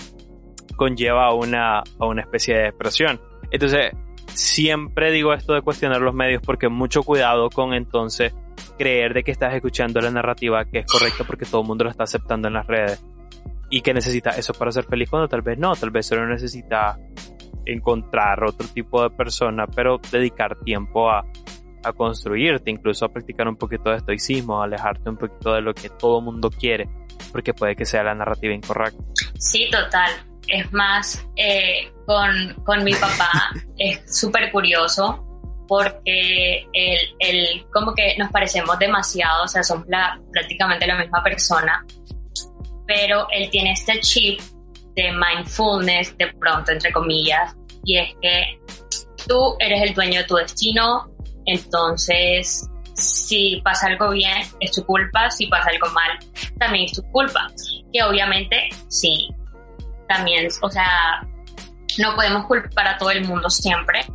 [0.76, 3.20] conlleva a una, a una especie de depresión.
[3.52, 3.92] Entonces,
[4.34, 8.34] siempre digo esto de cuestionar los medios porque mucho cuidado con entonces
[8.78, 11.92] creer de que estás escuchando la narrativa que es correcta porque todo el mundo lo
[11.92, 13.04] está aceptando en las redes
[13.70, 16.98] y que necesita eso para ser feliz cuando tal vez no, tal vez solo necesita
[17.66, 21.26] encontrar otro tipo de persona, pero dedicar tiempo a,
[21.84, 25.74] a construirte, incluso a practicar un poquito de estoicismo, a alejarte un poquito de lo
[25.74, 26.88] que todo el mundo quiere,
[27.32, 29.04] porque puede que sea la narrativa incorrecta.
[29.40, 30.12] Sí, total.
[30.48, 35.22] Es más, eh, con, con, mi papá es súper curioso
[35.68, 41.24] porque él, él, como que nos parecemos demasiado, o sea, somos la, prácticamente la misma
[41.24, 41.84] persona,
[42.86, 44.40] pero él tiene este chip
[44.96, 48.60] de mindfulness, de pronto, entre comillas, y es que
[49.28, 51.10] tú eres el dueño de tu destino,
[51.46, 56.18] entonces si pasa algo bien es tu culpa, si pasa algo mal
[56.58, 57.48] también es tu culpa.
[57.92, 59.30] Que obviamente sí,
[60.08, 61.26] también, o sea,
[61.98, 64.06] no podemos culpar a todo el mundo siempre,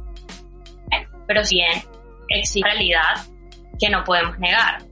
[1.27, 1.61] pero sí
[2.29, 3.17] existe realidad
[3.79, 4.83] que no podemos negar.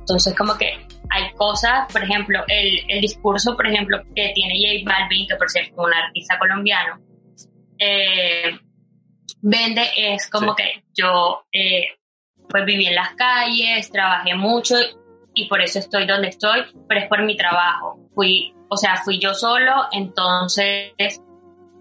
[0.00, 4.90] Entonces, como que hay cosas, por ejemplo, el, el discurso, por ejemplo, que tiene J
[4.90, 7.00] Balvin, que por cierto es un artista colombiano,
[7.78, 8.58] eh,
[9.42, 11.88] vende es como que yo eh,
[12.48, 14.76] pues viví en las calles, trabajé mucho
[15.34, 17.98] y por eso estoy donde estoy, pero es por mi trabajo.
[18.14, 20.92] Fui, o sea, fui yo solo, entonces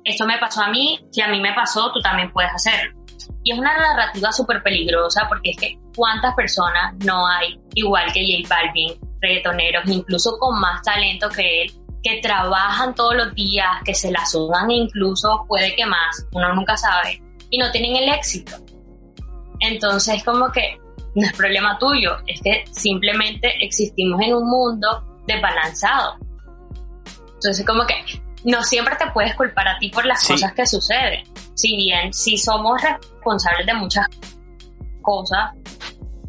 [0.04, 3.00] esto me pasó a mí, si a mí me pasó, tú también puedes hacerlo.
[3.44, 8.22] Y es una narrativa súper peligrosa porque es que cuántas personas no hay, igual que
[8.22, 11.72] J Balvin, reggaetoneros, incluso con más talento que él,
[12.04, 16.54] que trabajan todos los días, que se la sudan e incluso puede que más, uno
[16.54, 18.58] nunca sabe, y no tienen el éxito.
[19.62, 20.78] Entonces, como que
[21.16, 26.18] no es problema tuyo, es que simplemente existimos en un mundo desbalanzado.
[27.44, 27.96] Entonces, como que
[28.46, 31.24] no siempre te puedes culpar a ti por las cosas que suceden.
[31.56, 34.08] Si bien si somos responsables de muchas
[35.02, 35.52] cosas,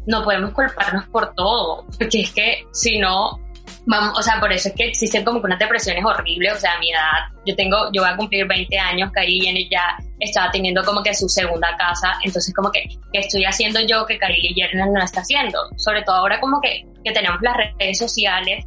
[0.05, 3.39] no podemos culparnos por todo, porque es que si no,
[3.87, 6.79] o sea, por eso es que existen como que unas depresiones horribles, o sea, a
[6.79, 10.83] mi edad, yo tengo, yo voy a cumplir 20 años, Cari viene ya estaba teniendo
[10.83, 14.87] como que su segunda casa, entonces como que, ¿qué estoy haciendo yo que Cari Yernes
[14.91, 15.59] no está haciendo?
[15.77, 18.65] Sobre todo ahora como que, que tenemos las redes sociales,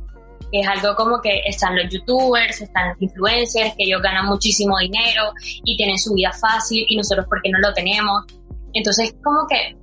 [0.50, 4.78] que es algo como que están los youtubers, están los influencers, que ellos ganan muchísimo
[4.78, 5.32] dinero
[5.64, 8.24] y tienen su vida fácil y nosotros ¿por qué no lo tenemos?
[8.72, 9.76] Entonces como que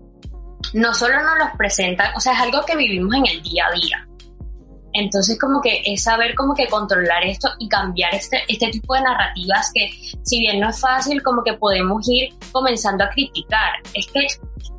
[0.74, 3.72] no solo nos los presentan, o sea, es algo que vivimos en el día a
[3.74, 4.08] día.
[4.98, 9.02] Entonces, como que es saber como que controlar esto y cambiar este, este tipo de
[9.02, 9.90] narrativas que,
[10.24, 13.74] si bien no es fácil, como que podemos ir comenzando a criticar.
[13.94, 14.26] Es que,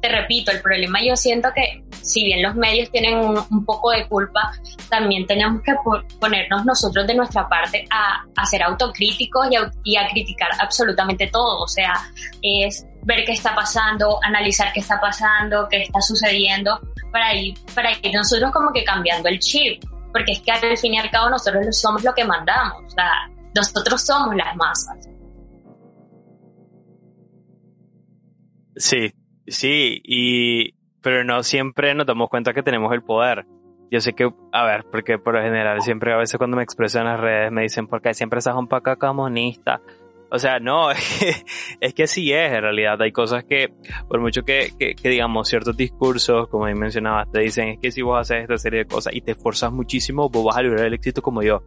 [0.00, 4.09] te repito, el problema yo siento que, si bien los medios tienen un, poco de
[4.09, 4.52] culpa,
[4.88, 5.74] también tenemos que
[6.18, 11.26] ponernos nosotros de nuestra parte a, a ser autocríticos y a, y a criticar absolutamente
[11.26, 11.62] todo.
[11.62, 11.92] O sea,
[12.40, 16.81] es ver qué está pasando, analizar qué está pasando, qué está sucediendo,
[17.12, 19.83] para ir, para ir nosotros como que cambiando el chip
[20.16, 23.29] porque es que al fin y al cabo nosotros somos lo que mandamos, o sea,
[23.55, 25.11] nosotros somos las masas.
[28.76, 29.12] Sí,
[29.46, 33.44] sí, y pero no siempre nos damos cuenta que tenemos el poder.
[33.90, 36.98] Yo sé que, a ver, porque por lo general siempre a veces cuando me expreso
[36.98, 39.83] en las redes me dicen, porque siempre estás un poco comunista.
[40.30, 41.34] O sea, no, es que,
[41.80, 43.00] es que así es, en realidad.
[43.00, 43.72] Hay cosas que,
[44.08, 48.02] por mucho que, que, que, digamos, ciertos discursos, como mencionabas, te dicen, es que si
[48.02, 50.94] vos haces esta serie de cosas y te esforzas muchísimo, vos vas a lograr el
[50.94, 51.62] éxito como yo.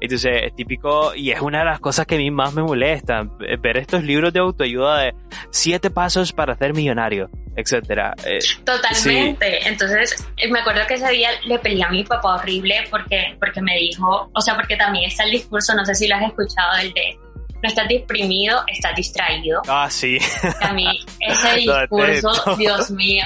[0.00, 3.28] Entonces, es típico, y es una de las cosas que a mí más me molesta,
[3.60, 5.14] ver estos libros de autoayuda de
[5.50, 8.14] siete pasos para ser millonario, etcétera.
[8.24, 9.60] Eh, Totalmente.
[9.60, 9.68] Sí.
[9.68, 13.76] Entonces, me acuerdo que ese día le peleé a mi papá horrible porque, porque me
[13.76, 16.92] dijo, o sea, porque también está el discurso, no sé si lo has escuchado, el
[16.92, 17.18] de
[17.62, 19.62] no estás deprimido, estás distraído.
[19.66, 20.18] Ah, sí.
[20.60, 20.86] A mí
[21.20, 23.24] ese discurso, Dios mío.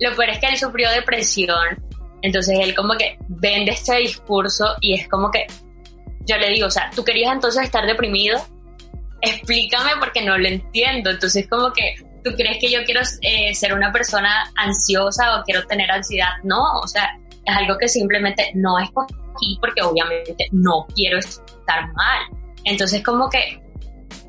[0.00, 1.82] Lo peor es que él sufrió depresión,
[2.22, 5.46] entonces él como que vende este discurso y es como que
[6.26, 8.38] yo le digo, o sea, ¿tú querías entonces estar deprimido?
[9.20, 11.10] Explícame porque no lo entiendo.
[11.10, 15.66] Entonces como que, ¿tú crees que yo quiero eh, ser una persona ansiosa o quiero
[15.66, 16.30] tener ansiedad?
[16.44, 17.10] No, o sea,
[17.44, 22.39] es algo que simplemente no escogí porque obviamente no quiero estar mal.
[22.64, 23.60] Entonces como que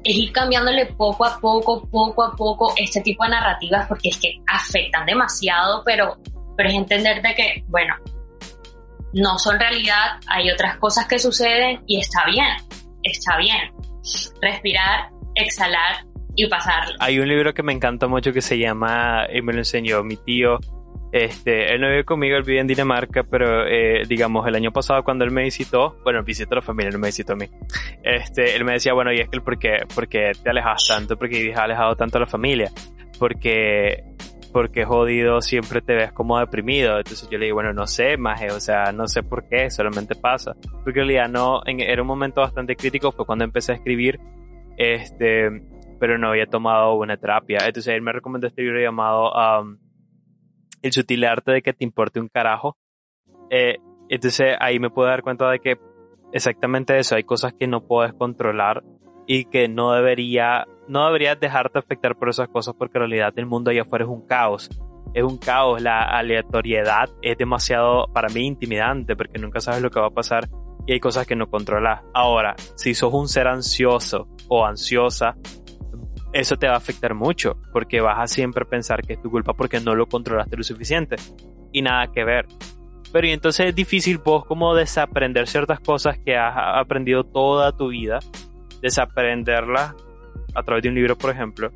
[0.03, 4.17] es ir cambiándole poco a poco, poco a poco este tipo de narrativas porque es
[4.17, 6.17] que afectan demasiado, pero,
[6.57, 7.95] pero es entender de que, bueno,
[9.13, 12.47] no son realidad, hay otras cosas que suceden y está bien,
[13.03, 13.71] está bien.
[14.41, 16.95] Respirar, exhalar y pasarlo.
[16.99, 20.17] Hay un libro que me encanta mucho que se llama, y me lo enseñó mi
[20.17, 20.59] tío,
[21.11, 25.03] este, él no vive conmigo, él vive en Dinamarca, pero eh, digamos, el año pasado
[25.03, 27.49] cuando él me visitó, bueno, visitó a la familia, no me visitó a mí,
[28.03, 31.17] este, él me decía, bueno, y es que, ¿por qué, por qué te alejas tanto?
[31.17, 32.71] ¿Por qué has alejado tanto a la familia?
[33.19, 34.03] Porque,
[34.51, 36.97] porque jodido siempre te ves como deprimido.
[36.97, 40.15] Entonces yo le digo, bueno, no sé, maje, o sea, no sé por qué, solamente
[40.15, 40.55] pasa.
[40.83, 44.19] Porque en realidad no, en, era un momento bastante crítico, fue cuando empecé a escribir,
[44.77, 45.49] este,
[45.99, 47.59] pero no había tomado una terapia.
[47.65, 49.77] Entonces él me recomendó este libro llamado, um,
[50.81, 52.77] el sutil arte de que te importe un carajo.
[53.49, 53.77] Eh,
[54.09, 55.77] entonces ahí me puedo dar cuenta de que
[56.31, 58.83] exactamente eso, hay cosas que no puedes controlar
[59.27, 63.45] y que no debería, no deberías dejarte afectar por esas cosas porque en realidad el
[63.45, 64.69] mundo allá afuera es un caos.
[65.13, 69.99] Es un caos, la aleatoriedad es demasiado para mí intimidante porque nunca sabes lo que
[69.99, 70.47] va a pasar
[70.85, 72.01] y hay cosas que no controlas.
[72.13, 75.35] Ahora, si sos un ser ansioso o ansiosa,
[76.33, 79.53] eso te va a afectar mucho, porque vas a siempre pensar que es tu culpa
[79.53, 81.15] porque no lo controlaste lo suficiente.
[81.71, 82.47] Y nada que ver.
[83.11, 87.89] Pero y entonces es difícil vos como desaprender ciertas cosas que has aprendido toda tu
[87.89, 88.19] vida,
[88.81, 89.95] desaprenderlas
[90.55, 91.71] a través de un libro, por ejemplo,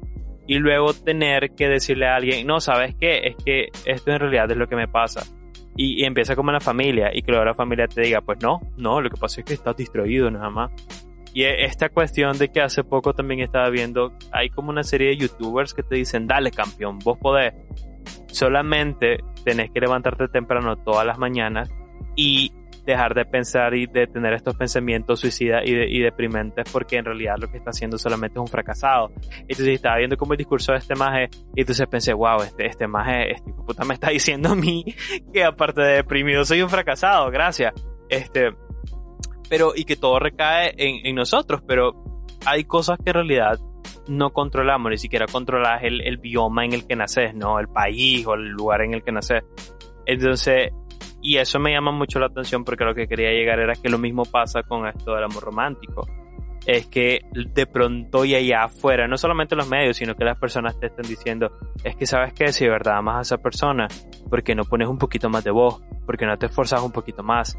[0.47, 3.27] y luego tener que decirle a alguien, no, ¿sabes qué?
[3.27, 5.23] Es que esto en realidad es lo que me pasa.
[5.77, 8.61] Y, empieza como en la familia, y que luego la familia te diga, pues no,
[8.77, 10.71] no, lo que pasa es que estás distraído nada más.
[11.35, 15.17] Y esta cuestión de que hace poco también estaba viendo, hay como una serie de
[15.17, 17.53] youtubers que te dicen, dale campeón, vos podés.
[18.27, 21.69] Solamente tenés que levantarte temprano todas las mañanas
[22.15, 22.53] y
[22.85, 27.35] dejar de pensar y de tener estos pensamientos suicidas y, y, deprimentes porque en realidad
[27.37, 29.11] lo que está haciendo solamente es un fracasado.
[29.41, 32.87] Entonces estaba viendo como el discurso de este maje y entonces pensé, wow, este, este
[32.87, 34.85] maje, este puta me está diciendo a mí
[35.33, 37.73] que aparte de deprimido soy un fracasado, gracias.
[38.07, 38.53] Este,
[39.49, 41.93] pero y que todo recae en, nosotros, pero
[42.45, 43.59] hay cosas que en realidad
[44.07, 47.59] no controlamos, ni siquiera controlas el, bioma en el que naces, ¿no?
[47.59, 49.43] El país o el lugar en el que naces.
[50.05, 50.71] Entonces,
[51.21, 53.97] y eso me llama mucho la atención porque lo que quería llegar era que lo
[53.97, 56.07] mismo pasa con esto del amor romántico.
[56.65, 60.79] Es que de pronto y allá afuera, no solamente los medios, sino que las personas
[60.79, 61.51] te estén diciendo,
[61.83, 63.87] es que sabes que si de verdad amas a esa persona,
[64.29, 67.55] porque no pones un poquito más de voz, porque no te esforzas un poquito más,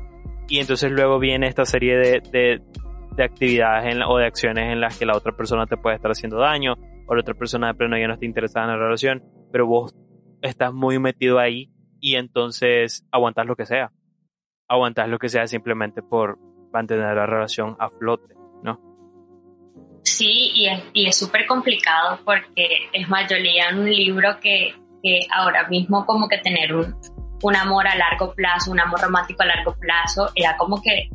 [0.49, 2.63] y entonces luego viene esta serie de, de,
[3.17, 6.11] de actividades en, o de acciones en las que la otra persona te puede estar
[6.11, 9.25] haciendo daño o la otra persona de pleno ya no está interesada en la relación,
[9.53, 9.95] pero vos
[10.43, 13.93] estás muy metido ahí y entonces aguantas lo que sea.
[14.69, 16.39] Aguantas lo que sea simplemente por
[16.73, 18.81] mantener la relación a flote, ¿no?
[20.05, 23.37] Sí, y es y súper complicado porque es más, yo
[23.77, 26.95] un libro que, que ahora mismo como que tener un,
[27.43, 31.09] un amor a largo plazo, un amor romántico a largo plazo, era como que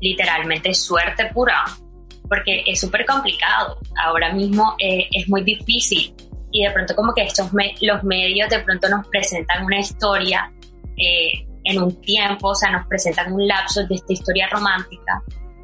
[0.00, 1.64] literalmente suerte pura,
[2.28, 3.78] porque es súper complicado.
[4.02, 6.14] Ahora mismo eh, es muy difícil
[6.50, 10.50] y de pronto como que estos los medios de pronto nos presentan una historia
[10.96, 15.22] eh, en un tiempo, o sea, nos presentan un lapso de esta historia romántica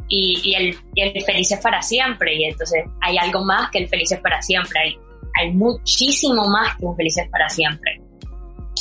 [0.09, 3.79] y, y, el, y el feliz es para siempre y entonces hay algo más que
[3.79, 4.99] el feliz es para siempre, hay,
[5.41, 8.01] hay muchísimo más que un feliz es para siempre.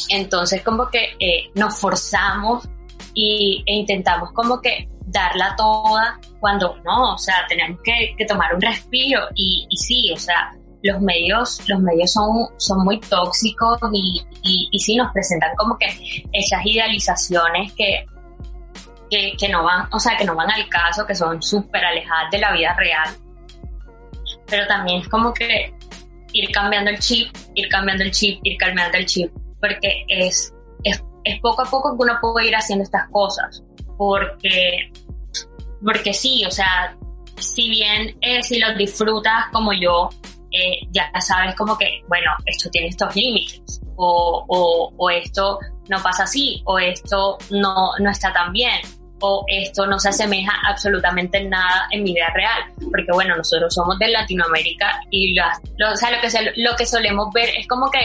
[0.10, 2.68] Entonces como que eh, nos forzamos
[3.14, 8.56] y, e intentamos como que darla toda cuando no, o sea, tenemos que, que tomar
[8.56, 10.52] un respiro y, y, sí, o sea,
[10.84, 15.78] los medios, los medios son, son muy tóxicos y, y, y sí nos presentan como
[15.78, 15.88] que
[16.32, 18.06] esas idealizaciones que,
[19.10, 22.32] que, que, no van, o sea, que no van al caso, que son súper alejadas
[22.32, 23.10] de la vida real.
[24.48, 25.74] pero también es como que
[26.34, 31.04] ir cambiando el chip, ir cambiando el chip, ir cambiando el chip, porque es, es,
[31.24, 33.64] es poco a poco que uno puede ir haciendo estas cosas,
[33.98, 34.92] porque,
[35.84, 36.98] porque sí, o sea,
[37.38, 40.10] si bien eh, si los disfrutas como yo,
[40.52, 46.02] eh, ya sabes como que, bueno, esto tiene estos límites, o, o, o, esto no
[46.02, 48.82] pasa así, o esto no, no está tan bien,
[49.22, 53.74] o esto no se asemeja absolutamente en nada en mi vida real, porque bueno, nosotros
[53.74, 57.68] somos de Latinoamérica y las, lo, o sea, lo, que lo que solemos ver es
[57.68, 58.00] como que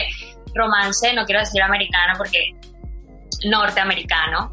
[0.57, 2.55] romance, no quiero decir americano porque
[3.45, 4.51] norteamericano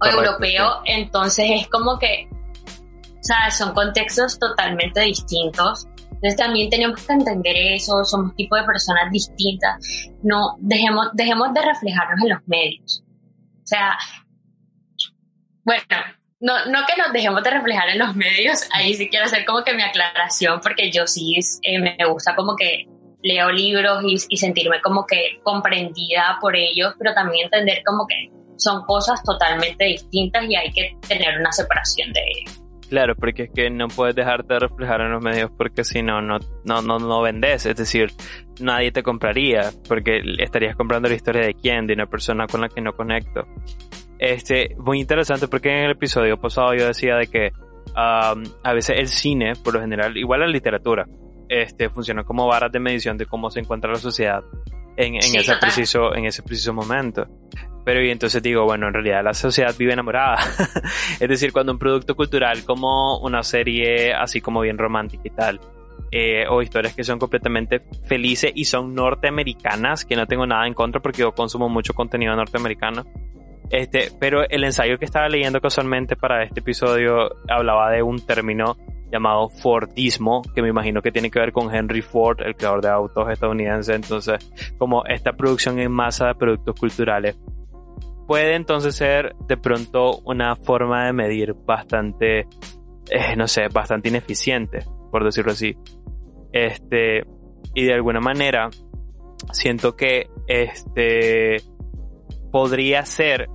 [0.00, 5.86] o europeo, entonces es como que, o sea, son contextos totalmente distintos.
[6.00, 9.76] Entonces también tenemos que entender eso, somos tipo de personas distintas,
[10.22, 13.04] no dejemos, dejemos de reflejarnos en los medios.
[13.62, 13.98] O sea,
[15.62, 15.84] bueno,
[16.40, 19.62] no, no que nos dejemos de reflejar en los medios, ahí sí quiero hacer como
[19.62, 22.86] que mi aclaración, porque yo sí eh, me gusta como que
[23.26, 28.30] leo libros y, y, sentirme como que comprendida por ellos, pero también entender como que
[28.56, 32.62] son cosas totalmente distintas y hay que tener una separación de ellos.
[32.88, 36.22] Claro, porque es que no puedes dejarte de reflejar en los medios porque si no,
[36.22, 37.66] no, no, no, vendes.
[37.66, 38.12] Es decir,
[38.60, 42.68] nadie te compraría porque estarías comprando la historia de quién, de una persona con la
[42.68, 43.44] que no conecto.
[44.18, 47.50] Este, muy interesante porque en el episodio pasado yo decía de que
[47.88, 51.06] um, a veces el cine, por lo general, igual la literatura,
[51.48, 54.42] este, funciona como varas de medición de cómo se encuentra la sociedad
[54.96, 57.26] en, en ese preciso, en ese preciso momento.
[57.84, 60.38] Pero y entonces digo, bueno, en realidad la sociedad vive enamorada.
[61.20, 65.60] es decir, cuando un producto cultural como una serie así como bien romántica y tal,
[66.10, 70.74] eh, o historias que son completamente felices y son norteamericanas, que no tengo nada en
[70.74, 73.04] contra porque yo consumo mucho contenido norteamericano,
[73.70, 78.76] este, pero el ensayo que estaba leyendo casualmente para este episodio hablaba de un término
[79.10, 82.88] llamado Fordismo, que me imagino que tiene que ver con Henry Ford, el creador de
[82.88, 83.94] autos estadounidense.
[83.94, 87.38] Entonces, como esta producción en masa de productos culturales
[88.26, 92.40] puede entonces ser de pronto una forma de medir bastante,
[93.10, 95.76] eh, no sé, bastante ineficiente, por decirlo así.
[96.52, 97.24] Este,
[97.74, 98.68] y de alguna manera,
[99.52, 101.56] siento que este
[102.50, 103.48] podría ser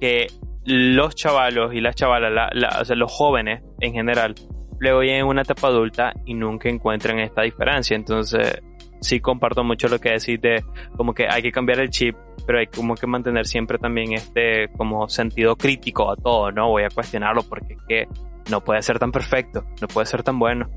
[0.00, 0.26] que
[0.64, 4.34] los chavalos y las chavalas, o sea, los jóvenes en general,
[4.82, 7.94] luego lleguen a una etapa adulta y nunca encuentren esta diferencia.
[7.94, 8.60] Entonces,
[9.00, 10.64] sí comparto mucho lo que decís de
[10.96, 12.16] como que hay que cambiar el chip,
[12.46, 16.68] pero hay como que mantener siempre también este como sentido crítico a todo, ¿no?
[16.68, 18.08] Voy a cuestionarlo porque es que
[18.50, 20.68] no puede ser tan perfecto, no puede ser tan bueno.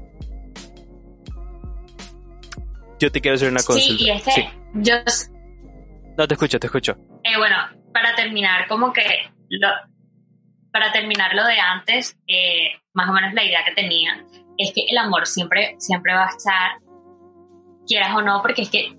[3.00, 3.98] Yo te quiero hacer una consulta.
[3.98, 4.96] Sí, y es que yo...
[6.18, 6.96] No, te escucho, te escucho.
[7.24, 7.58] Eh, bueno,
[7.92, 9.04] para terminar, como que
[9.50, 9.68] lo,
[10.76, 14.22] para terminar lo de antes, eh, más o menos la idea que tenía
[14.58, 16.72] es que el amor siempre, siempre va a estar,
[17.88, 18.94] quieras o no, porque es que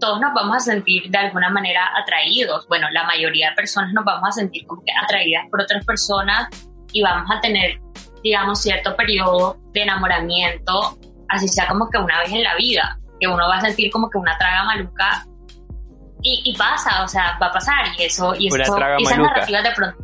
[0.00, 2.66] todos nos vamos a sentir de alguna manera atraídos.
[2.66, 6.48] Bueno, la mayoría de personas nos vamos a sentir como que atraídas por otras personas
[6.92, 7.78] y vamos a tener,
[8.24, 13.28] digamos, cierto periodo de enamoramiento, así sea como que una vez en la vida, que
[13.28, 15.24] uno va a sentir como que una traga maluca
[16.20, 20.01] y, pasa, o sea, va a pasar y eso, y eso, esas narrativas de pronto.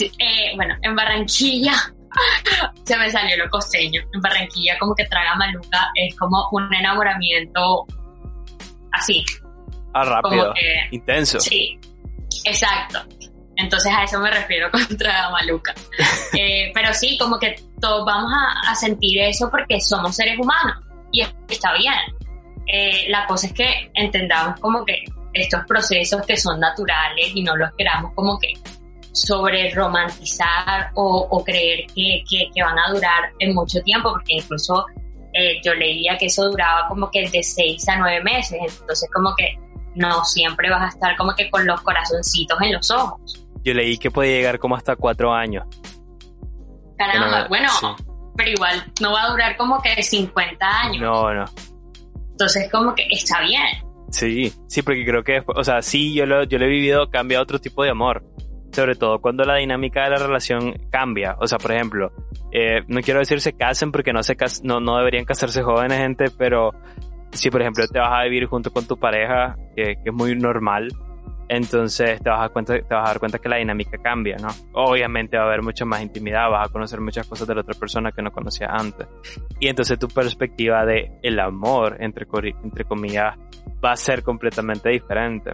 [0.00, 1.72] Eh, bueno, en Barranquilla
[2.84, 4.02] se me salió lo costeño.
[4.12, 7.86] En Barranquilla como que traga maluca es como un enamoramiento
[8.92, 9.24] así.
[9.94, 10.54] Ah, rápido.
[10.90, 11.40] intenso.
[11.40, 11.78] Sí,
[12.44, 13.00] exacto.
[13.56, 15.74] Entonces a eso me refiero con traga maluca.
[16.34, 20.76] Eh, pero sí, como que todos vamos a, a, sentir eso porque somos seres humanos
[21.10, 21.94] y está bien.
[22.66, 27.56] Eh, la cosa es que entendamos como que estos procesos que son naturales y no
[27.56, 28.52] los queramos como que
[29.26, 34.34] sobre romantizar o, o creer que, que, que, van a durar en mucho tiempo, porque
[34.34, 34.84] incluso
[35.32, 39.34] eh, yo leía que eso duraba como que de seis a nueve meses, entonces como
[39.36, 39.58] que
[39.94, 43.44] no siempre vas a estar como que con los corazoncitos en los ojos.
[43.64, 45.66] Yo leí que puede llegar como hasta cuatro años.
[46.96, 47.68] Caramba, bueno,
[48.36, 51.02] pero igual no va a durar como que 50 años.
[51.02, 51.44] No, no.
[52.30, 53.88] Entonces como que está bien.
[54.10, 57.42] Sí, sí, porque creo que, o sea, sí, yo lo, yo lo he vivido, cambia
[57.42, 58.24] otro tipo de amor.
[58.72, 61.36] Sobre todo cuando la dinámica de la relación cambia.
[61.40, 62.12] O sea, por ejemplo,
[62.52, 66.26] eh, no quiero decir se casen porque no, se no, no deberían casarse jóvenes, gente,
[66.36, 66.72] pero
[67.32, 70.34] si por ejemplo te vas a vivir junto con tu pareja, que, que es muy
[70.36, 70.88] normal,
[71.48, 74.48] entonces te vas, a cuenta, te vas a dar cuenta que la dinámica cambia, ¿no?
[74.74, 77.74] Obviamente va a haber mucha más intimidad, vas a conocer muchas cosas de la otra
[77.74, 79.06] persona que no conocía antes.
[79.58, 82.26] Y entonces tu perspectiva de el amor, entre,
[82.62, 83.36] entre comillas,
[83.82, 85.52] va a ser completamente diferente.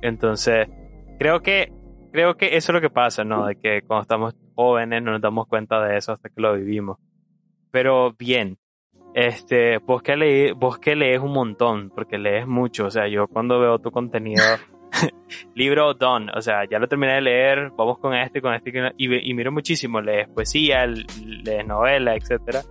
[0.00, 0.68] Entonces,
[1.18, 1.72] creo que,
[2.12, 3.46] creo que eso es lo que pasa, ¿no?
[3.46, 6.98] De que cuando estamos jóvenes no nos damos cuenta de eso hasta que lo vivimos.
[7.70, 8.58] Pero bien,
[9.14, 13.28] Este, vos que, leí, vos que lees un montón, porque lees mucho, o sea, yo
[13.28, 14.42] cuando veo tu contenido,
[15.54, 19.30] libro done, o sea, ya lo terminé de leer, vamos con este, con este, y,
[19.30, 22.62] y miro muchísimo, lees poesía, lees novela, etcétera.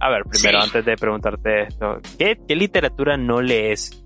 [0.00, 4.02] A ver, primero, antes de preguntarte esto, ¿qué, ¿qué literatura no lees?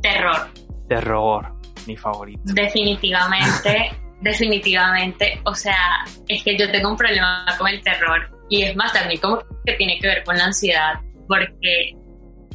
[0.00, 0.63] Terror.
[0.88, 1.54] Terror,
[1.86, 2.42] mi favorito.
[2.44, 5.40] Definitivamente, definitivamente.
[5.44, 8.30] O sea, es que yo tengo un problema con el terror.
[8.48, 10.94] Y es más, también como que tiene que ver con la ansiedad.
[11.26, 11.96] Porque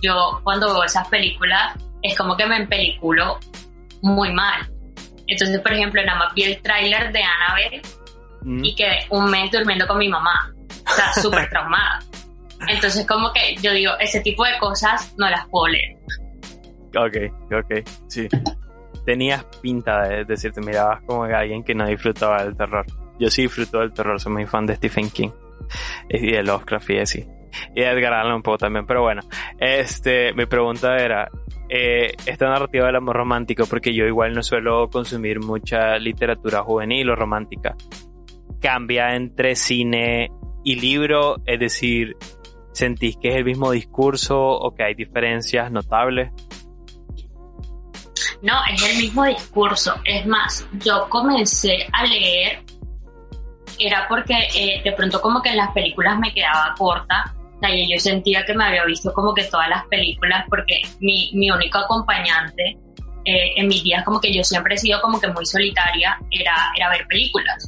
[0.02, 3.40] yo cuando veo esas películas, es como que me empeliculo
[4.02, 4.70] muy mal.
[5.28, 7.82] Entonces, por ejemplo, nada más vi el tráiler de Annabelle
[8.42, 8.66] mm.
[8.66, 10.54] y quedé un mes durmiendo con mi mamá.
[10.90, 12.00] O sea, súper traumada.
[12.68, 15.99] Entonces, como que yo digo, ese tipo de cosas no las puedo leer.
[16.96, 17.18] Ok,
[17.52, 18.28] ok, sí.
[19.06, 22.86] Tenías pinta de decirte, mirabas como alguien que no disfrutaba del terror.
[23.20, 25.32] Yo sí disfruto del terror, soy muy fan de Stephen King
[26.10, 27.28] y de Lovecraft y así.
[27.76, 29.22] Y de Edgar Allan poco también, pero bueno,
[29.60, 31.30] este, mi pregunta era,
[31.68, 37.10] eh, esta narrativa del amor romántico, porque yo igual no suelo consumir mucha literatura juvenil
[37.10, 37.76] o romántica,
[38.60, 40.32] cambia entre cine
[40.64, 42.16] y libro, es decir,
[42.72, 46.32] ¿sentís que es el mismo discurso o que hay diferencias notables?
[48.42, 49.96] No, es el mismo discurso.
[50.06, 52.64] Es más, yo comencé a leer,
[53.78, 57.34] era porque eh, de pronto como que en las películas me quedaba corta.
[57.58, 61.32] O sea, yo sentía que me había visto como que todas las películas porque mi,
[61.34, 62.78] mi único acompañante
[63.26, 66.56] eh, en mis días como que yo siempre he sido como que muy solitaria, era,
[66.78, 67.68] era ver películas.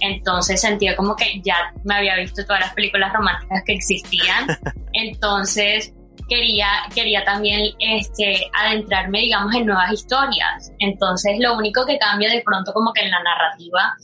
[0.00, 4.46] Entonces sentía como que ya me había visto todas las películas románticas que existían.
[4.92, 5.92] Entonces
[6.28, 10.72] quería, quería también este, adentrarme, digamos, en nuevas historias.
[10.78, 13.94] Entonces, lo único que cambia de pronto como que en la narrativa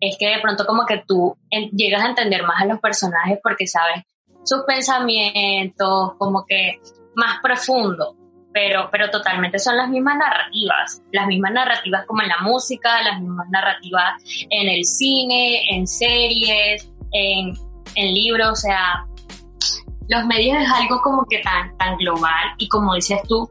[0.00, 1.36] es que de pronto como que tú
[1.72, 4.04] llegas a entender más a los personajes porque sabes
[4.44, 6.80] sus pensamientos, como que
[7.14, 8.16] más profundo.
[8.52, 13.20] Pero, pero totalmente son las mismas narrativas, las mismas narrativas como en la música, las
[13.20, 17.54] mismas narrativas en el cine, en series, en,
[17.94, 19.06] en libros, o sea,
[20.10, 23.48] los medios es algo como que tan, tan global y como dices tú,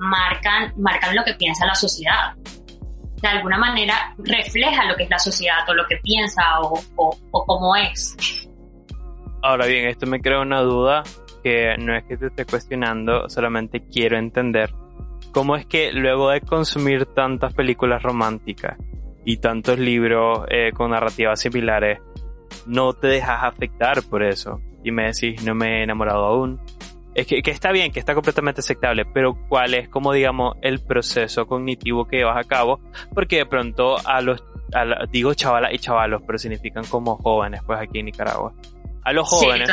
[0.00, 2.34] marcan, marcan lo que piensa la sociedad.
[3.22, 7.46] De alguna manera refleja lo que es la sociedad o lo que piensa o, o,
[7.46, 8.16] cómo es.
[9.42, 11.04] Ahora bien, esto me crea una duda
[11.44, 14.74] que no es que te esté cuestionando, solamente quiero entender
[15.32, 18.76] cómo es que luego de consumir tantas películas románticas
[19.24, 22.00] y tantos libros eh, con narrativas similares,
[22.66, 26.60] no te dejas afectar por eso y me decís no me he enamorado aún.
[27.14, 31.44] Es que, está bien, que está completamente aceptable, pero ¿cuál es, como digamos, el proceso
[31.46, 32.80] cognitivo que llevas a cabo?
[33.12, 34.42] Porque de pronto a los,
[35.10, 38.52] digo chavalas y chavalos, pero significan como jóvenes, pues aquí en Nicaragua.
[39.02, 39.68] A los jóvenes,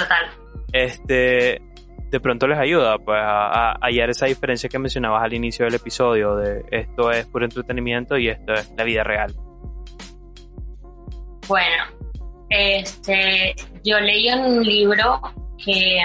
[0.74, 1.62] este,
[2.10, 5.76] de pronto les ayuda, pues, a, a hallar esa diferencia que mencionabas al inicio del
[5.76, 9.32] episodio de esto es puro entretenimiento y esto es la vida real.
[11.48, 11.97] Bueno,
[12.50, 15.22] este, yo leí un libro
[15.64, 16.02] que,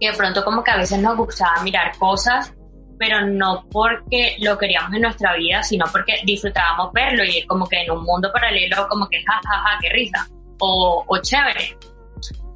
[0.00, 2.52] de pronto como que a veces nos gustaba mirar cosas,
[2.98, 7.82] pero no porque lo queríamos en nuestra vida, sino porque disfrutábamos verlo y como que
[7.82, 10.28] en un mundo paralelo como que jajaja, ja, ja, qué risa,
[10.60, 11.76] o, o chévere.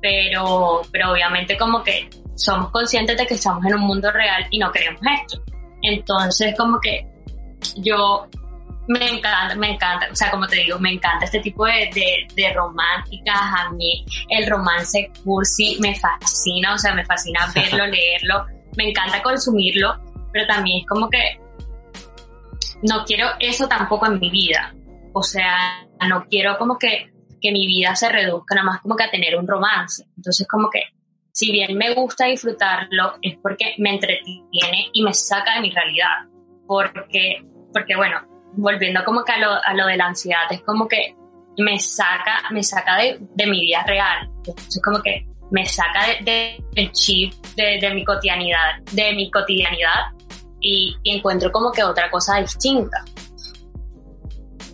[0.00, 4.58] Pero, pero obviamente como que somos conscientes de que estamos en un mundo real y
[4.58, 5.42] no queremos esto.
[5.82, 7.06] Entonces como que
[7.76, 8.28] yo
[8.88, 11.90] me encanta, me encanta, o sea, como te digo, me encanta este tipo de,
[12.34, 18.46] de, románticas, a mí el romance cursi me fascina, o sea, me fascina verlo, leerlo,
[18.76, 19.94] me encanta consumirlo,
[20.32, 21.38] pero también es como que
[22.82, 24.74] no quiero eso tampoco en mi vida,
[25.12, 29.04] o sea, no quiero como que, que mi vida se reduzca nada más como que
[29.04, 30.80] a tener un romance, entonces como que
[31.30, 36.26] si bien me gusta disfrutarlo, es porque me entretiene y me saca de mi realidad,
[36.66, 38.18] porque, porque bueno,
[38.56, 41.14] volviendo como que a lo, a lo de la ansiedad, es como que
[41.58, 44.30] me saca, me saca de, de mi vida real.
[44.46, 50.12] Es como que me saca de, del chip de, de, mi cotidianidad, de mi cotidianidad
[50.60, 53.04] y, encuentro como que otra cosa distinta.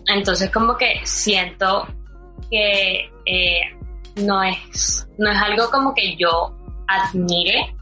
[0.07, 1.87] Entonces como que siento
[2.51, 3.61] que eh,
[4.17, 6.55] no, es, no es algo como que yo
[6.87, 7.75] admire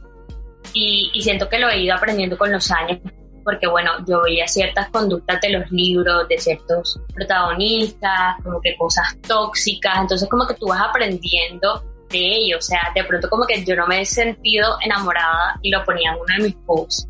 [0.73, 2.99] y, y siento que lo he ido aprendiendo con los años
[3.43, 9.17] porque bueno, yo veía ciertas conductas de los libros, de ciertos protagonistas, como que cosas
[9.27, 13.63] tóxicas, entonces como que tú vas aprendiendo de ello, o sea, de pronto como que
[13.63, 17.07] yo no me he sentido enamorada y lo ponía en uno de mis posts.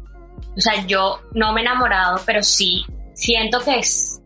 [0.56, 4.22] O sea, yo no me he enamorado, pero sí siento que es,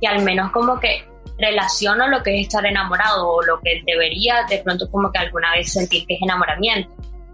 [0.00, 1.06] que al menos como que
[1.38, 5.52] relaciono lo que es estar enamorado o lo que debería de pronto como que alguna
[5.52, 6.90] vez sentir que es enamoramiento.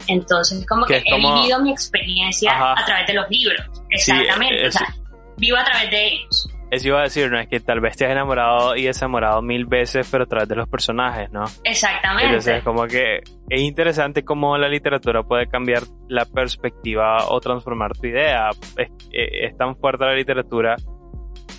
[0.08, 3.60] Entonces, como que, he vivido mi experiencia a través de los libros.
[3.90, 4.66] Exactamente.
[4.66, 4.94] o sea,
[5.36, 6.48] vivo a través de ellos.
[6.70, 9.66] Eso iba a decir, no es que tal vez te has enamorado y desamorado mil
[9.66, 11.44] veces, pero a través de los personajes, ¿no?
[11.62, 12.26] Exactamente.
[12.26, 18.08] Entonces, como que es interesante cómo la literatura puede cambiar la perspectiva o transformar tu
[18.08, 18.50] idea.
[18.76, 20.74] Es, es tan fuerte la literatura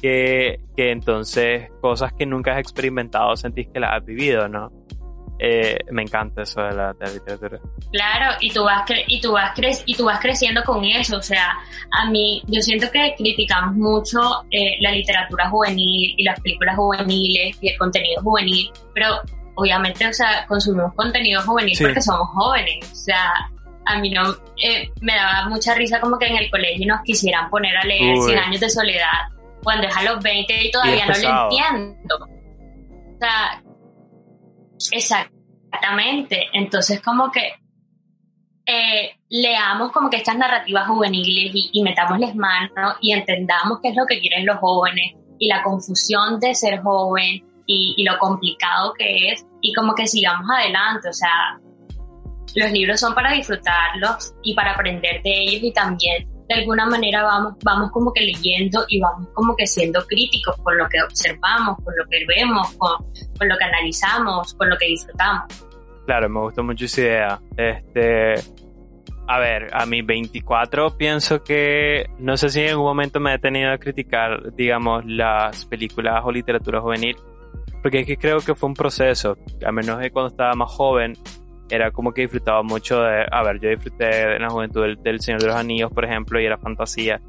[0.02, 4.72] que, que entonces cosas que nunca has experimentado sentís que las has vivido, ¿no?
[5.38, 7.60] Eh, me encanta eso de la, literatura.
[7.92, 11.22] Claro, y tú vas y tú vas cre y tú vas creciendo con eso, o
[11.22, 11.58] sea,
[11.92, 14.20] a mí yo siento que criticamos mucho
[14.50, 19.22] eh, la literatura juvenil y las películas juveniles y el contenido juvenil, pero
[19.56, 23.34] obviamente, o sea, consumimos contenido juvenil porque somos jóvenes, o sea,
[23.88, 24.34] a mí no
[24.64, 28.18] eh, me daba mucha risa como que en el colegio nos quisieran poner a leer
[28.22, 29.30] Cien años de soledad
[29.64, 32.16] cuando es a los 20 y todavía no lo entiendo.
[32.16, 33.62] O sea,
[34.92, 36.48] Exactamente.
[36.54, 37.54] Entonces, como que
[38.66, 43.96] eh, leamos como que estas narrativas juveniles y, y metámosles mano y entendamos qué es
[43.96, 48.94] lo que quieren los jóvenes y la confusión de ser joven y, y, lo complicado
[48.98, 51.10] que es y como que sigamos adelante.
[51.10, 51.60] O sea,
[52.56, 57.24] los libros son para disfrutarlos y para aprender de ellos y también de alguna manera
[57.24, 61.78] vamos, vamos como que leyendo y vamos como que siendo críticos con lo que observamos,
[61.84, 63.04] con lo que vemos, con,
[63.38, 65.46] con lo que analizamos, con lo que disfrutamos.
[66.06, 67.42] Claro, me gustó mucho esa idea.
[67.58, 68.36] Este,
[69.28, 73.40] a ver, a mis 24 pienso que no sé si en algún momento me he
[73.40, 77.18] tenido a criticar, digamos, las películas o literatura juvenil,
[77.82, 81.14] porque es que creo que fue un proceso, a menos que cuando estaba más joven,
[81.70, 85.42] era como que disfrutaba mucho de, a ver, yo disfruté en la juventud del, Señor
[85.42, 87.22] de los Anillos, por ejemplo, y era fantasía,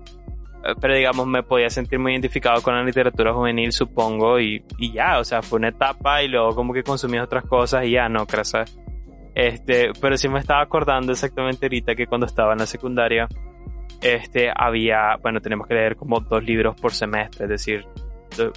[0.64, 4.92] eh, pero digamos me podía sentir muy identificado con la literatura juvenil, supongo, y, y
[4.92, 8.08] ya, o sea, fue una etapa y luego como que consumí otras cosas y ya,
[8.08, 8.52] no, crees.
[9.34, 13.28] Este, pero sí me estaba acordando exactamente ahorita que cuando estaba en la secundaria,
[14.00, 17.84] este, había, bueno, tenemos que leer como dos libros por semestre, es decir,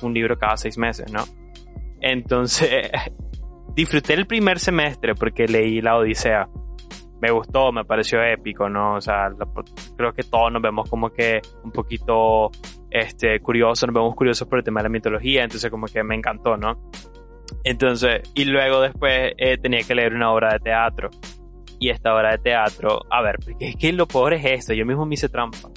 [0.02, 1.24] un libro cada seis meses, ¿no?
[2.02, 2.90] Entonces,
[3.80, 6.50] disfruté el primer semestre porque leí la Odisea.
[7.22, 8.96] Me gustó, me pareció épico, ¿no?
[8.96, 9.30] O sea,
[9.98, 12.50] creo que todos nos vemos como que un poquito
[12.92, 16.16] este, curiosos, nos vemos curiosos por el tema de la mitología, entonces como que me
[16.16, 16.90] encantó, ¿no?
[17.64, 21.10] Entonces, y luego después eh, tenía que leer una obra de teatro.
[21.82, 24.86] Y esta obra de teatro, a ver, porque es que lo pobre es esto, yo
[24.86, 25.70] mismo me hice trampa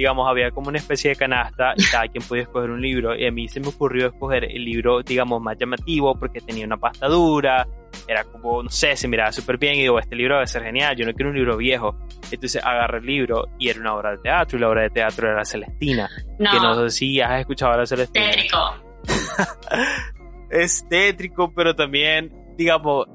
[0.00, 3.26] digamos, había como una especie de canasta y cada quien podía escoger un libro y
[3.26, 7.06] a mí se me ocurrió escoger el libro, digamos, más llamativo porque tenía una pasta
[7.06, 7.68] dura,
[8.08, 10.96] era como, no sé, se miraba súper bien y digo, este libro debe ser genial,
[10.96, 11.98] yo no quiero un libro viejo.
[12.30, 15.30] Entonces agarré el libro y era una obra de teatro y la obra de teatro
[15.30, 16.08] era Celestina.
[16.38, 18.30] Que no sé si has escuchado a la Celestina.
[18.30, 18.58] Tétrico.
[20.50, 23.06] es tétrico, pero también, digamos,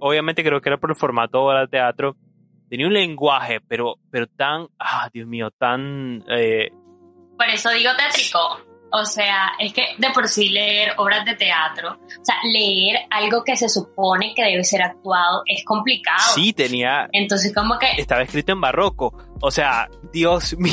[0.00, 2.16] obviamente creo que era por el formato obra de teatro
[2.76, 6.22] tenía un lenguaje, pero, pero tan, ah, Dios mío, tan...
[6.28, 6.70] Eh...
[7.38, 8.38] Por eso digo tétrico.
[8.98, 13.44] O sea, es que de por sí leer obras de teatro, o sea, leer algo
[13.44, 16.32] que se supone que debe ser actuado es complicado.
[16.34, 17.06] Sí, tenía.
[17.12, 17.88] Entonces, como que.
[17.98, 19.14] Estaba escrito en barroco.
[19.42, 20.72] O sea, Dios mío.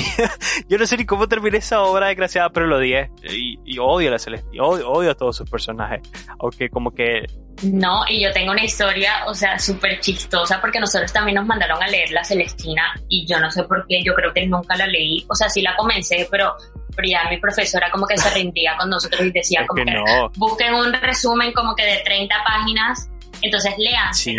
[0.69, 3.11] Yo no sé ni cómo terminé esa obra desgraciada, pero lo dije.
[3.29, 4.63] Y, odio a la Celestina.
[4.63, 6.01] Odio, odio, a todos sus personajes.
[6.39, 7.25] Aunque, como que.
[7.63, 11.83] No, y yo tengo una historia, o sea, súper chistosa, porque nosotros también nos mandaron
[11.83, 14.87] a leer la Celestina, y yo no sé por qué, yo creo que nunca la
[14.87, 15.23] leí.
[15.29, 16.55] O sea, sí la comencé, pero
[16.95, 20.73] pero ya mi profesora como que se rindía con nosotros y decía como que, busquen
[20.73, 23.09] un resumen como que de 30 páginas,
[23.41, 24.13] entonces lean.
[24.13, 24.35] Sí.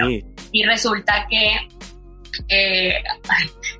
[0.52, 1.68] Y resulta que
[2.48, 3.02] eh,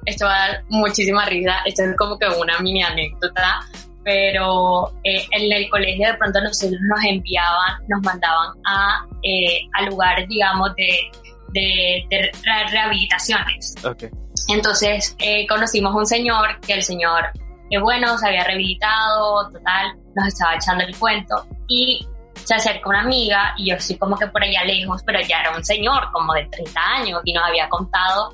[0.05, 3.61] esto va a dar muchísima risa, esto es como que una mini anécdota,
[4.05, 9.83] pero eh, en el colegio de pronto nosotros nos enviaban, nos mandaban a, eh, a
[9.83, 11.11] lugares, digamos, de,
[11.53, 12.31] de, de
[12.71, 13.75] rehabilitaciones.
[13.83, 14.11] Okay.
[14.49, 15.17] Entonces
[15.49, 17.31] conocimos un señor que el señor
[17.75, 21.45] que bueno, se había rehabilitado, total, nos estaba echando el cuento.
[21.67, 25.41] Y se acerca una amiga y yo estoy como que por allá lejos, pero ya
[25.41, 28.33] era un señor como de 30 años y nos había contado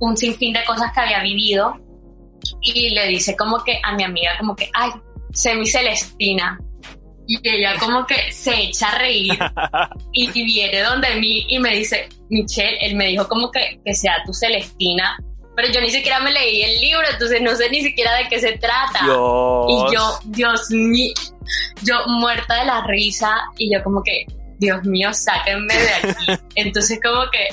[0.00, 1.78] un sinfín de cosas que había vivido.
[2.60, 4.90] Y le dice como que a mi amiga como que, ay,
[5.32, 6.58] semi Celestina.
[7.28, 9.38] Y ella como que se echa a reír
[10.12, 14.14] y, viene donde mí y me dice, Michelle, él me dijo como que, que sea
[14.26, 15.16] tu Celestina
[15.60, 18.40] pero yo ni siquiera me leí el libro, entonces no sé ni siquiera de qué
[18.40, 19.00] se trata.
[19.04, 21.12] Y yo, Dios mío,
[21.82, 24.24] yo muerta de la risa y yo como que,
[24.56, 26.42] Dios mío, sáquenme de aquí.
[26.54, 27.46] Entonces como que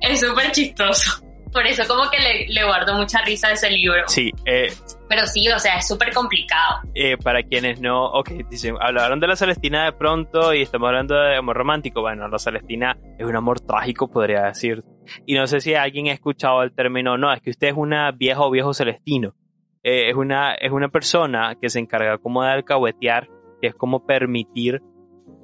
[0.00, 1.22] es súper chistoso.
[1.52, 4.02] Por eso como que le, le, guardo mucha risa a ese libro.
[4.08, 4.70] Sí, eh,
[5.08, 6.80] Pero sí, o sea, es súper complicado.
[6.94, 11.14] Eh, para quienes no, ok, dicen, hablaron de la Celestina de pronto y estamos hablando
[11.14, 12.00] de amor romántico.
[12.00, 14.82] Bueno, la Celestina es un amor trágico, podría decir.
[15.24, 18.10] Y no sé si alguien ha escuchado el término, no, es que usted es una
[18.12, 19.34] vieja o viejo celestino.
[19.82, 23.28] Eh, es, una, es una persona que se encarga como de alcahuetear,
[23.60, 24.82] que es como permitir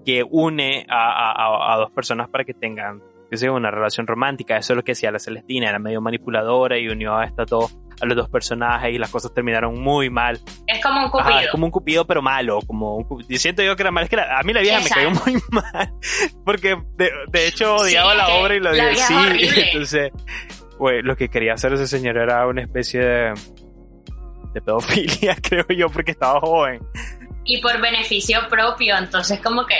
[0.04, 3.00] que une a, a, a dos personas para que tengan
[3.37, 4.57] sea una relación romántica.
[4.57, 7.76] Eso es lo que decía la Celestina, era medio manipuladora y unió a esta dos,
[8.01, 10.41] a los dos personajes y las cosas terminaron muy mal.
[10.66, 11.28] Es como un cupido.
[11.30, 14.11] Ajá, es como un cupido pero malo, como un, siento yo que era mal, es
[14.11, 15.11] que la- a mí la vieja Exacto.
[15.11, 15.93] me cayó muy mal,
[16.45, 19.14] porque de, de hecho odiaba Sí, la obra y lo la sí,
[19.72, 20.12] entonces,
[20.78, 23.35] güey, lo que quería hacer ese señor era una especie de,
[24.55, 26.80] de pedofilia, creo yo, porque estaba joven.
[27.45, 29.74] y por beneficio propio, entonces como que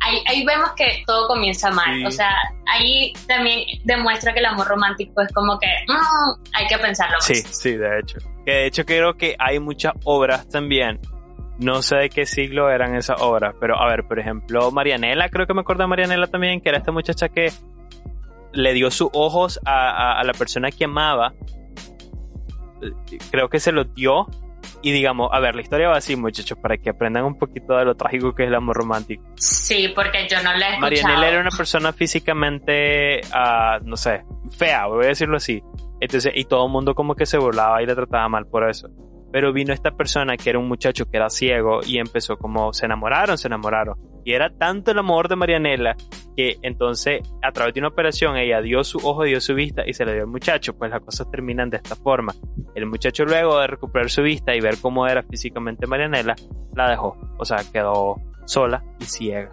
[0.00, 2.04] ahí, ahí vemos que todo comienza mal, Sí.
[2.06, 2.30] o sea,
[2.66, 7.24] ahí también demuestra que el amor romántico es como que mm, hay que pensarlo más.
[7.24, 8.18] Sí, sí, de hecho.
[8.44, 11.00] Que de hecho creo que hay muchas obras también.
[11.58, 15.46] No sé de qué siglo eran esas obras, pero a ver, por ejemplo, Marianela, creo
[15.46, 17.52] que me acuerdo de Marianela también, que era esta muchacha que
[18.52, 21.32] le dio sus ojos a, a- a la persona que amaba.
[23.30, 24.26] Creo que se los dio.
[24.82, 27.84] Y digamos, a ver, la historia va así, muchachos, para que aprendan un poquito de
[27.84, 29.24] lo trágico que es el amor romántico.
[29.36, 30.78] Sí, porque yo no la he.
[30.78, 34.24] Marianela era una persona físicamente, ah, no sé,
[34.56, 35.62] fea, voy a decirlo así.
[36.00, 38.88] Entonces, y todo el mundo como que se burlaba y le trataba mal por eso.
[39.32, 42.86] Pero vino esta persona que era un muchacho que era ciego y empezó como, se
[42.86, 43.96] enamoraron, se enamoraron.
[44.24, 45.96] Y era tanto el amor de Marianela
[46.38, 49.92] que entonces, a través de una operación, ella dio su ojo, dio su vista y
[49.92, 50.72] se le dio al muchacho.
[50.78, 52.32] Pues las cosas terminan de esta forma.
[52.76, 56.36] El muchacho luego de recuperar su vista y ver cómo era físicamente Marianela,
[56.76, 57.16] la dejó.
[57.38, 58.14] O sea, quedó
[58.46, 59.50] sola y ciega.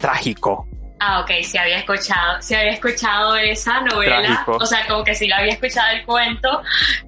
[0.00, 0.66] Trágico.
[0.98, 4.56] Ah, ok, sí había escuchado, sí había escuchado esa novela, Trágico.
[4.60, 6.60] o sea, como que sí la había escuchado el cuento,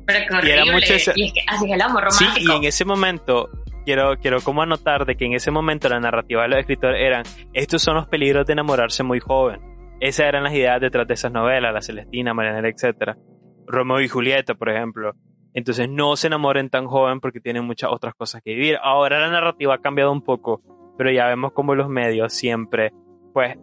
[0.07, 0.63] pero qué Y horrible.
[0.63, 2.53] era mucho ese- Y es que así es el amor Sí, romántico.
[2.53, 3.49] y en ese momento
[3.87, 7.23] quiero, quiero como anotar de que en ese momento la narrativa de los escritores eran,
[7.55, 9.61] estos son los peligros de enamorarse muy joven.
[10.01, 13.17] Esas eran las ideas detrás de esas novelas, La Celestina, Marianela, etcétera.
[13.67, 15.13] Romeo y Julieta, por ejemplo.
[15.55, 18.77] Entonces no se enamoren tan joven porque tienen muchas otras cosas que vivir.
[18.83, 20.61] Ahora la narrativa ha cambiado un poco,
[20.99, 22.93] pero ya vemos como los medios siempre,
[23.33, 23.57] pues,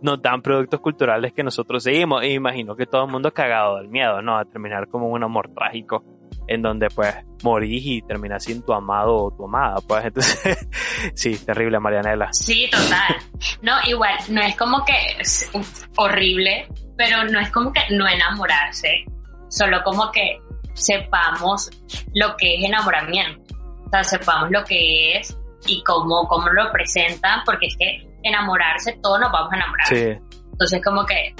[0.00, 2.22] nos dan productos culturales que nosotros seguimos.
[2.22, 4.38] E imagino que todo el mundo cagado del miedo, ¿no?
[4.38, 6.02] A terminar como un amor trágico
[6.48, 10.68] en donde pues morís y terminás sin tu amado o tu amada, pues entonces
[11.14, 12.32] sí, terrible Marianela.
[12.32, 13.16] Sí, total.
[13.62, 15.50] No, igual, no es como que es
[15.96, 19.04] horrible, pero no es como que no enamorarse,
[19.48, 20.40] solo como que
[20.74, 21.70] sepamos
[22.14, 23.54] lo que es enamoramiento,
[23.86, 25.36] o sea, sepamos lo que es
[25.66, 29.86] y cómo, cómo lo presentan, porque es que enamorarse, todos nos vamos a enamorar.
[29.86, 30.18] Sí,
[30.52, 31.34] Entonces, como que,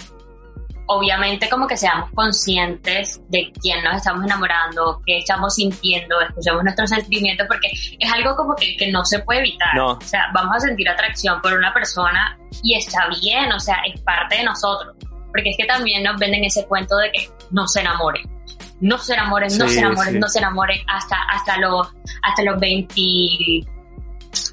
[0.89, 6.91] obviamente, como que seamos conscientes de quién nos estamos enamorando, qué estamos sintiendo, escuchemos nuestros
[6.91, 9.75] sentimientos, porque es algo como que, que no se puede evitar.
[9.75, 9.93] No.
[9.93, 14.01] O sea, vamos a sentir atracción por una persona y está bien, o sea, es
[14.01, 14.97] parte de nosotros.
[15.31, 18.23] Porque es que también nos venden ese cuento de que no se enamoren.
[18.81, 20.19] No se enamoren, no se enamoren, sí.
[20.19, 21.87] no se enamoren hasta, hasta los,
[22.23, 22.95] hasta los 20,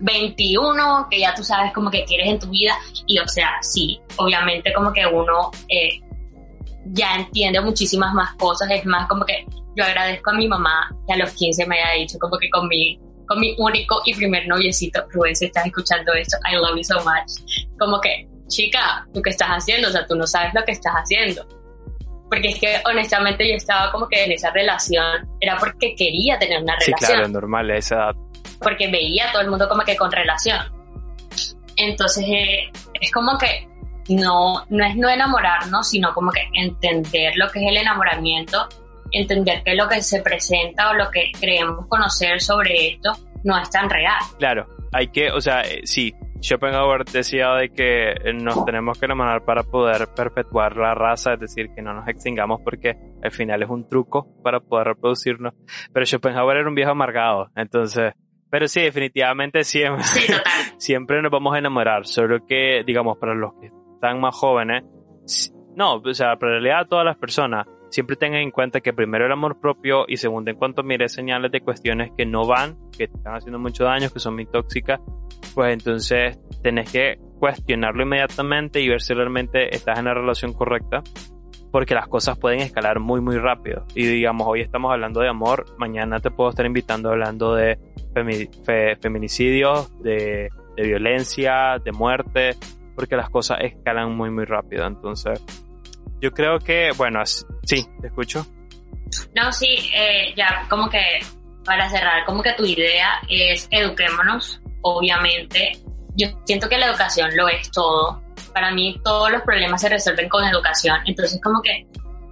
[0.01, 2.73] 21, que ya tú sabes como que quieres en tu vida.
[3.05, 6.01] Y o sea, sí, obviamente como que uno eh,
[6.85, 8.69] ya entiende muchísimas más cosas.
[8.71, 11.99] Es más como que yo agradezco a mi mamá que a los 15 me haya
[11.99, 16.13] dicho como que con mi, con mi único y primer noviecito, Rubén, si estás escuchando
[16.13, 17.67] esto, I love you so much.
[17.77, 19.89] Como que, chica, ¿tú qué estás haciendo?
[19.89, 21.45] O sea, tú no sabes lo que estás haciendo.
[22.29, 26.61] Porque es que honestamente yo estaba como que en esa relación, era porque quería tener
[26.61, 28.15] una sí, relación claro, normal, a esa edad.
[28.61, 30.59] porque veía a todo el mundo como que con relación.
[31.77, 32.71] Entonces eh,
[33.01, 33.67] es como que
[34.09, 38.67] no, no es no enamorarnos, sino como que entender lo que es el enamoramiento,
[39.11, 43.11] entender que lo que se presenta o lo que creemos conocer sobre esto
[43.43, 44.19] no es tan real.
[44.37, 49.05] Claro, hay que, o sea, eh, sí, Schopenhauer decía de que eh, nos tenemos que
[49.05, 53.63] enamorar para poder perpetuar la raza, es decir, que no nos extingamos porque al final
[53.63, 55.53] es un truco para poder reproducirnos.
[55.91, 58.13] Pero Schopenhauer era un viejo amargado, entonces,
[58.49, 60.31] pero sí, definitivamente siempre, Sí,
[60.77, 64.83] siempre nos vamos a enamorar, solo que, digamos, para los que están más jóvenes,
[65.75, 69.31] no, o sea, en realidad todas las personas, siempre tengan en cuenta que primero el
[69.31, 73.17] amor propio y segundo, en cuanto mires señales de cuestiones que no van, que te
[73.17, 74.99] están haciendo mucho daño, que son muy tóxicas,
[75.53, 81.03] pues entonces tenés que cuestionarlo inmediatamente y ver si realmente estás en la relación correcta,
[81.71, 83.85] porque las cosas pueden escalar muy, muy rápido.
[83.93, 87.77] Y digamos, hoy estamos hablando de amor, mañana te puedo estar invitando hablando de
[88.13, 92.55] femi- fe- feminicidios, de violencia, de muerte,
[92.95, 94.85] porque las cosas escalan muy, muy rápido.
[94.85, 95.41] Entonces,
[96.21, 98.45] yo creo que, bueno, sí, te escucho.
[99.35, 101.01] No, sí, eh, ya como que
[101.65, 105.73] para cerrar como que tu idea es eduquémonos, obviamente.
[106.15, 108.21] Yo siento que la educación lo es todo.
[108.53, 110.97] Para mí todos los problemas se resuelven con educación.
[111.05, 111.87] Entonces como que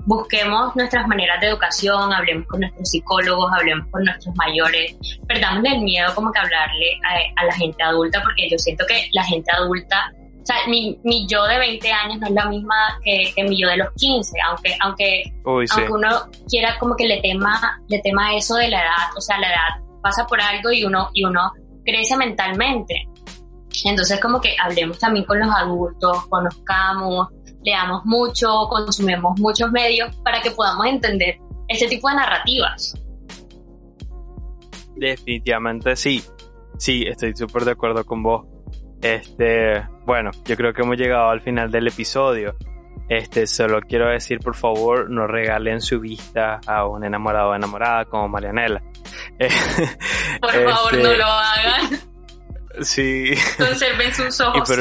[0.05, 4.95] busquemos nuestras maneras de educación, hablemos con nuestros psicólogos, hablemos con nuestros mayores,
[5.27, 6.99] perdamos el miedo como que hablarle
[7.35, 11.25] a, la gente adulta, porque yo siento que la gente adulta, o sea, mi, mi
[11.25, 14.37] yo de 20 años no es la misma que, que mi yo de los 15,
[14.49, 16.09] aunque, aunque, aunque uno
[16.49, 19.85] quiera como que le tema, le tema eso de la edad, o sea, la edad
[20.01, 21.53] pasa por algo y uno, y uno
[21.85, 23.07] crece mentalmente.
[23.85, 27.29] Entonces como que hablemos también con los adultos, conozcamos,
[27.63, 31.37] leamos mucho, consumimos muchos medios para que podamos entender
[31.69, 33.01] ese tipo de narrativas.
[34.97, 36.21] Definitivamente sí.
[36.77, 38.52] Sí, estoy súper de acuerdo con vos.
[39.03, 42.55] Este, bueno, yo creo que hemos llegado al final del episodio.
[43.09, 48.05] Este, solo quiero decir, por favor, no regalen su vista a un enamorado o enamorada
[48.05, 48.81] como Marianela.
[50.41, 51.99] por favor, no este, lo hagan.
[52.81, 53.31] Sí.
[53.57, 54.73] Conserven sus ojos.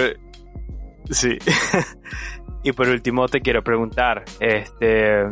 [1.10, 1.36] sí.
[2.64, 5.24] Y por último te quiero preguntar, este,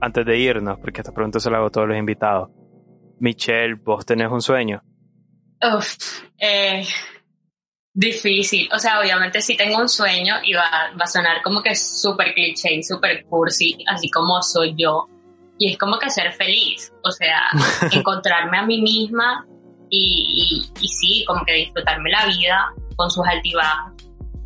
[0.00, 2.48] antes de irnos, porque esta pregunta se la hago a todos los invitados.
[3.20, 4.82] Michelle, ¿vos tenés un sueño?
[5.60, 5.96] Uf,
[6.38, 6.86] eh,
[7.98, 8.68] difícil.
[8.72, 12.32] O sea, obviamente sí tengo un sueño y va, va a sonar como que súper
[12.34, 15.06] cliché y súper cursi, así como soy yo.
[15.58, 17.48] Y es como que ser feliz, o sea,
[17.92, 19.44] encontrarme a mí misma
[19.90, 23.92] y, y, y sí, como que disfrutarme la vida con sus altibajos,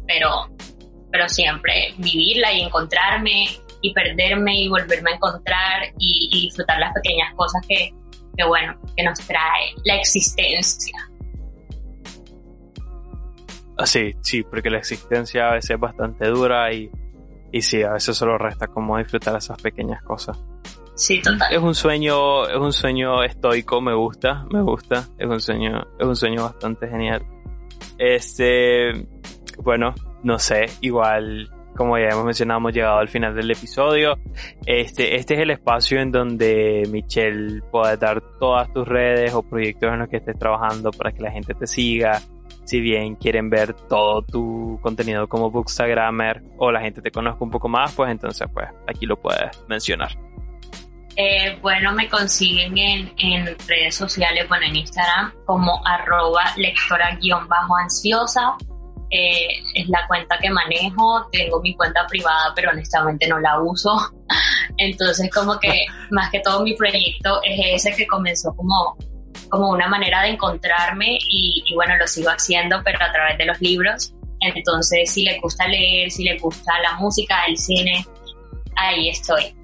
[0.06, 0.48] pero
[1.12, 3.46] pero siempre vivirla y encontrarme
[3.82, 7.92] y perderme y volverme a encontrar y, disfrutar las pequeñas cosas que,
[8.36, 10.96] que, bueno, que nos trae la existencia.
[13.86, 16.90] Sí, sí, porque la existencia a veces es bastante dura y,
[17.50, 20.38] y sí, a veces solo resta como disfrutar esas pequeñas cosas.
[20.94, 21.52] Sí, total.
[21.52, 26.06] Es un sueño, es un sueño estoico, me gusta, me gusta, es un sueño, es
[26.06, 27.24] un sueño bastante genial.
[27.98, 29.06] Este,
[29.58, 34.18] bueno, no sé, igual como ya hemos mencionado, hemos llegado al final del episodio.
[34.66, 39.92] Este, este es el espacio en donde Michelle puede dar todas tus redes o proyectos
[39.92, 42.20] en los que estés trabajando para que la gente te siga.
[42.64, 47.50] Si bien quieren ver todo tu contenido como Bookstagrammer o la gente te conozca un
[47.50, 50.16] poco más, pues entonces pues aquí lo puedes mencionar.
[51.16, 58.56] Eh, bueno, me consiguen en, en, redes sociales, bueno, en Instagram como arroba lectora-ansiosa
[59.14, 63.94] eh, es la cuenta que manejo, tengo mi cuenta privada, pero honestamente no la uso.
[64.78, 68.96] Entonces, como que más que todo mi proyecto es ese que comenzó como,
[69.48, 73.46] como una manera de encontrarme y, y bueno, lo sigo haciendo, pero a través de
[73.46, 74.14] los libros.
[74.40, 78.04] Entonces, si le gusta leer, si le gusta la música, el cine,
[78.76, 79.54] ahí estoy.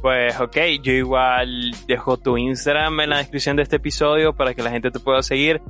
[0.00, 4.62] Pues ok, yo igual dejo tu Instagram en la descripción de este episodio para que
[4.62, 5.62] la gente te pueda seguir.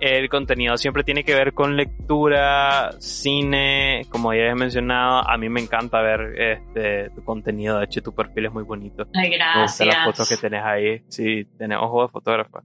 [0.00, 5.48] El contenido siempre tiene que ver con lectura, cine, como ya he mencionado, a mí
[5.48, 9.06] me encanta ver este tu contenido, de hecho tu perfil es muy bonito.
[9.14, 9.86] Ay, gracias.
[9.86, 12.62] las fotos que tenés ahí, sí, tenés ojo de fotógrafa.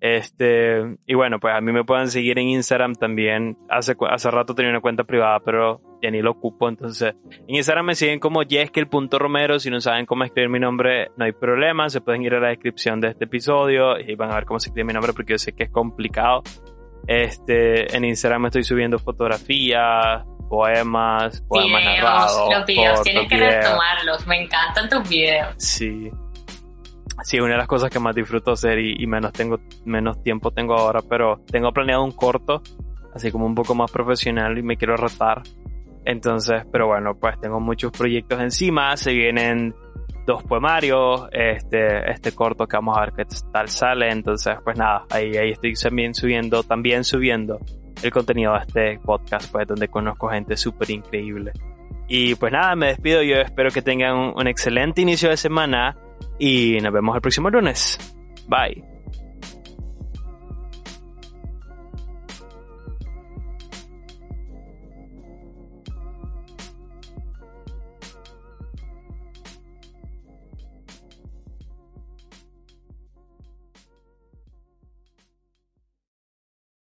[0.00, 3.56] Este, y bueno, pues a mí me pueden seguir en Instagram también.
[3.68, 6.68] Hace, hace rato tenía una cuenta privada, pero ya ni lo ocupo.
[6.68, 7.14] Entonces,
[7.46, 8.42] en Instagram me siguen como
[9.18, 11.90] Romero Si no saben cómo escribir mi nombre, no hay problema.
[11.90, 14.68] Se pueden ir a la descripción de este episodio y van a ver cómo se
[14.68, 16.42] escribe mi nombre porque yo sé que es complicado.
[17.06, 22.50] Este, en Instagram estoy subiendo fotografías, poemas, poemas narrados.
[22.52, 24.26] Los videos, tienes que retomarlos.
[24.26, 25.54] Me encantan tus videos.
[25.58, 26.10] Sí
[27.24, 30.74] sí, una de las cosas que más disfruto hacer y, menos tengo, menos tiempo tengo
[30.74, 32.62] ahora, pero tengo planeado un corto,
[33.14, 35.42] así como un poco más profesional y me quiero retar.
[36.04, 39.74] Entonces, pero bueno, pues tengo muchos proyectos encima, se vienen
[40.28, 45.06] dos poemarios, este, este corto que vamos a ver qué tal sale, entonces pues nada,
[45.10, 47.58] ahí, ahí estoy también subiendo, también subiendo
[48.02, 51.52] el contenido de este podcast, pues donde conozco gente súper increíble.
[52.08, 55.96] Y pues nada, me despido, yo espero que tengan un excelente inicio de semana
[56.38, 57.98] y nos vemos el próximo lunes.
[58.46, 58.97] Bye.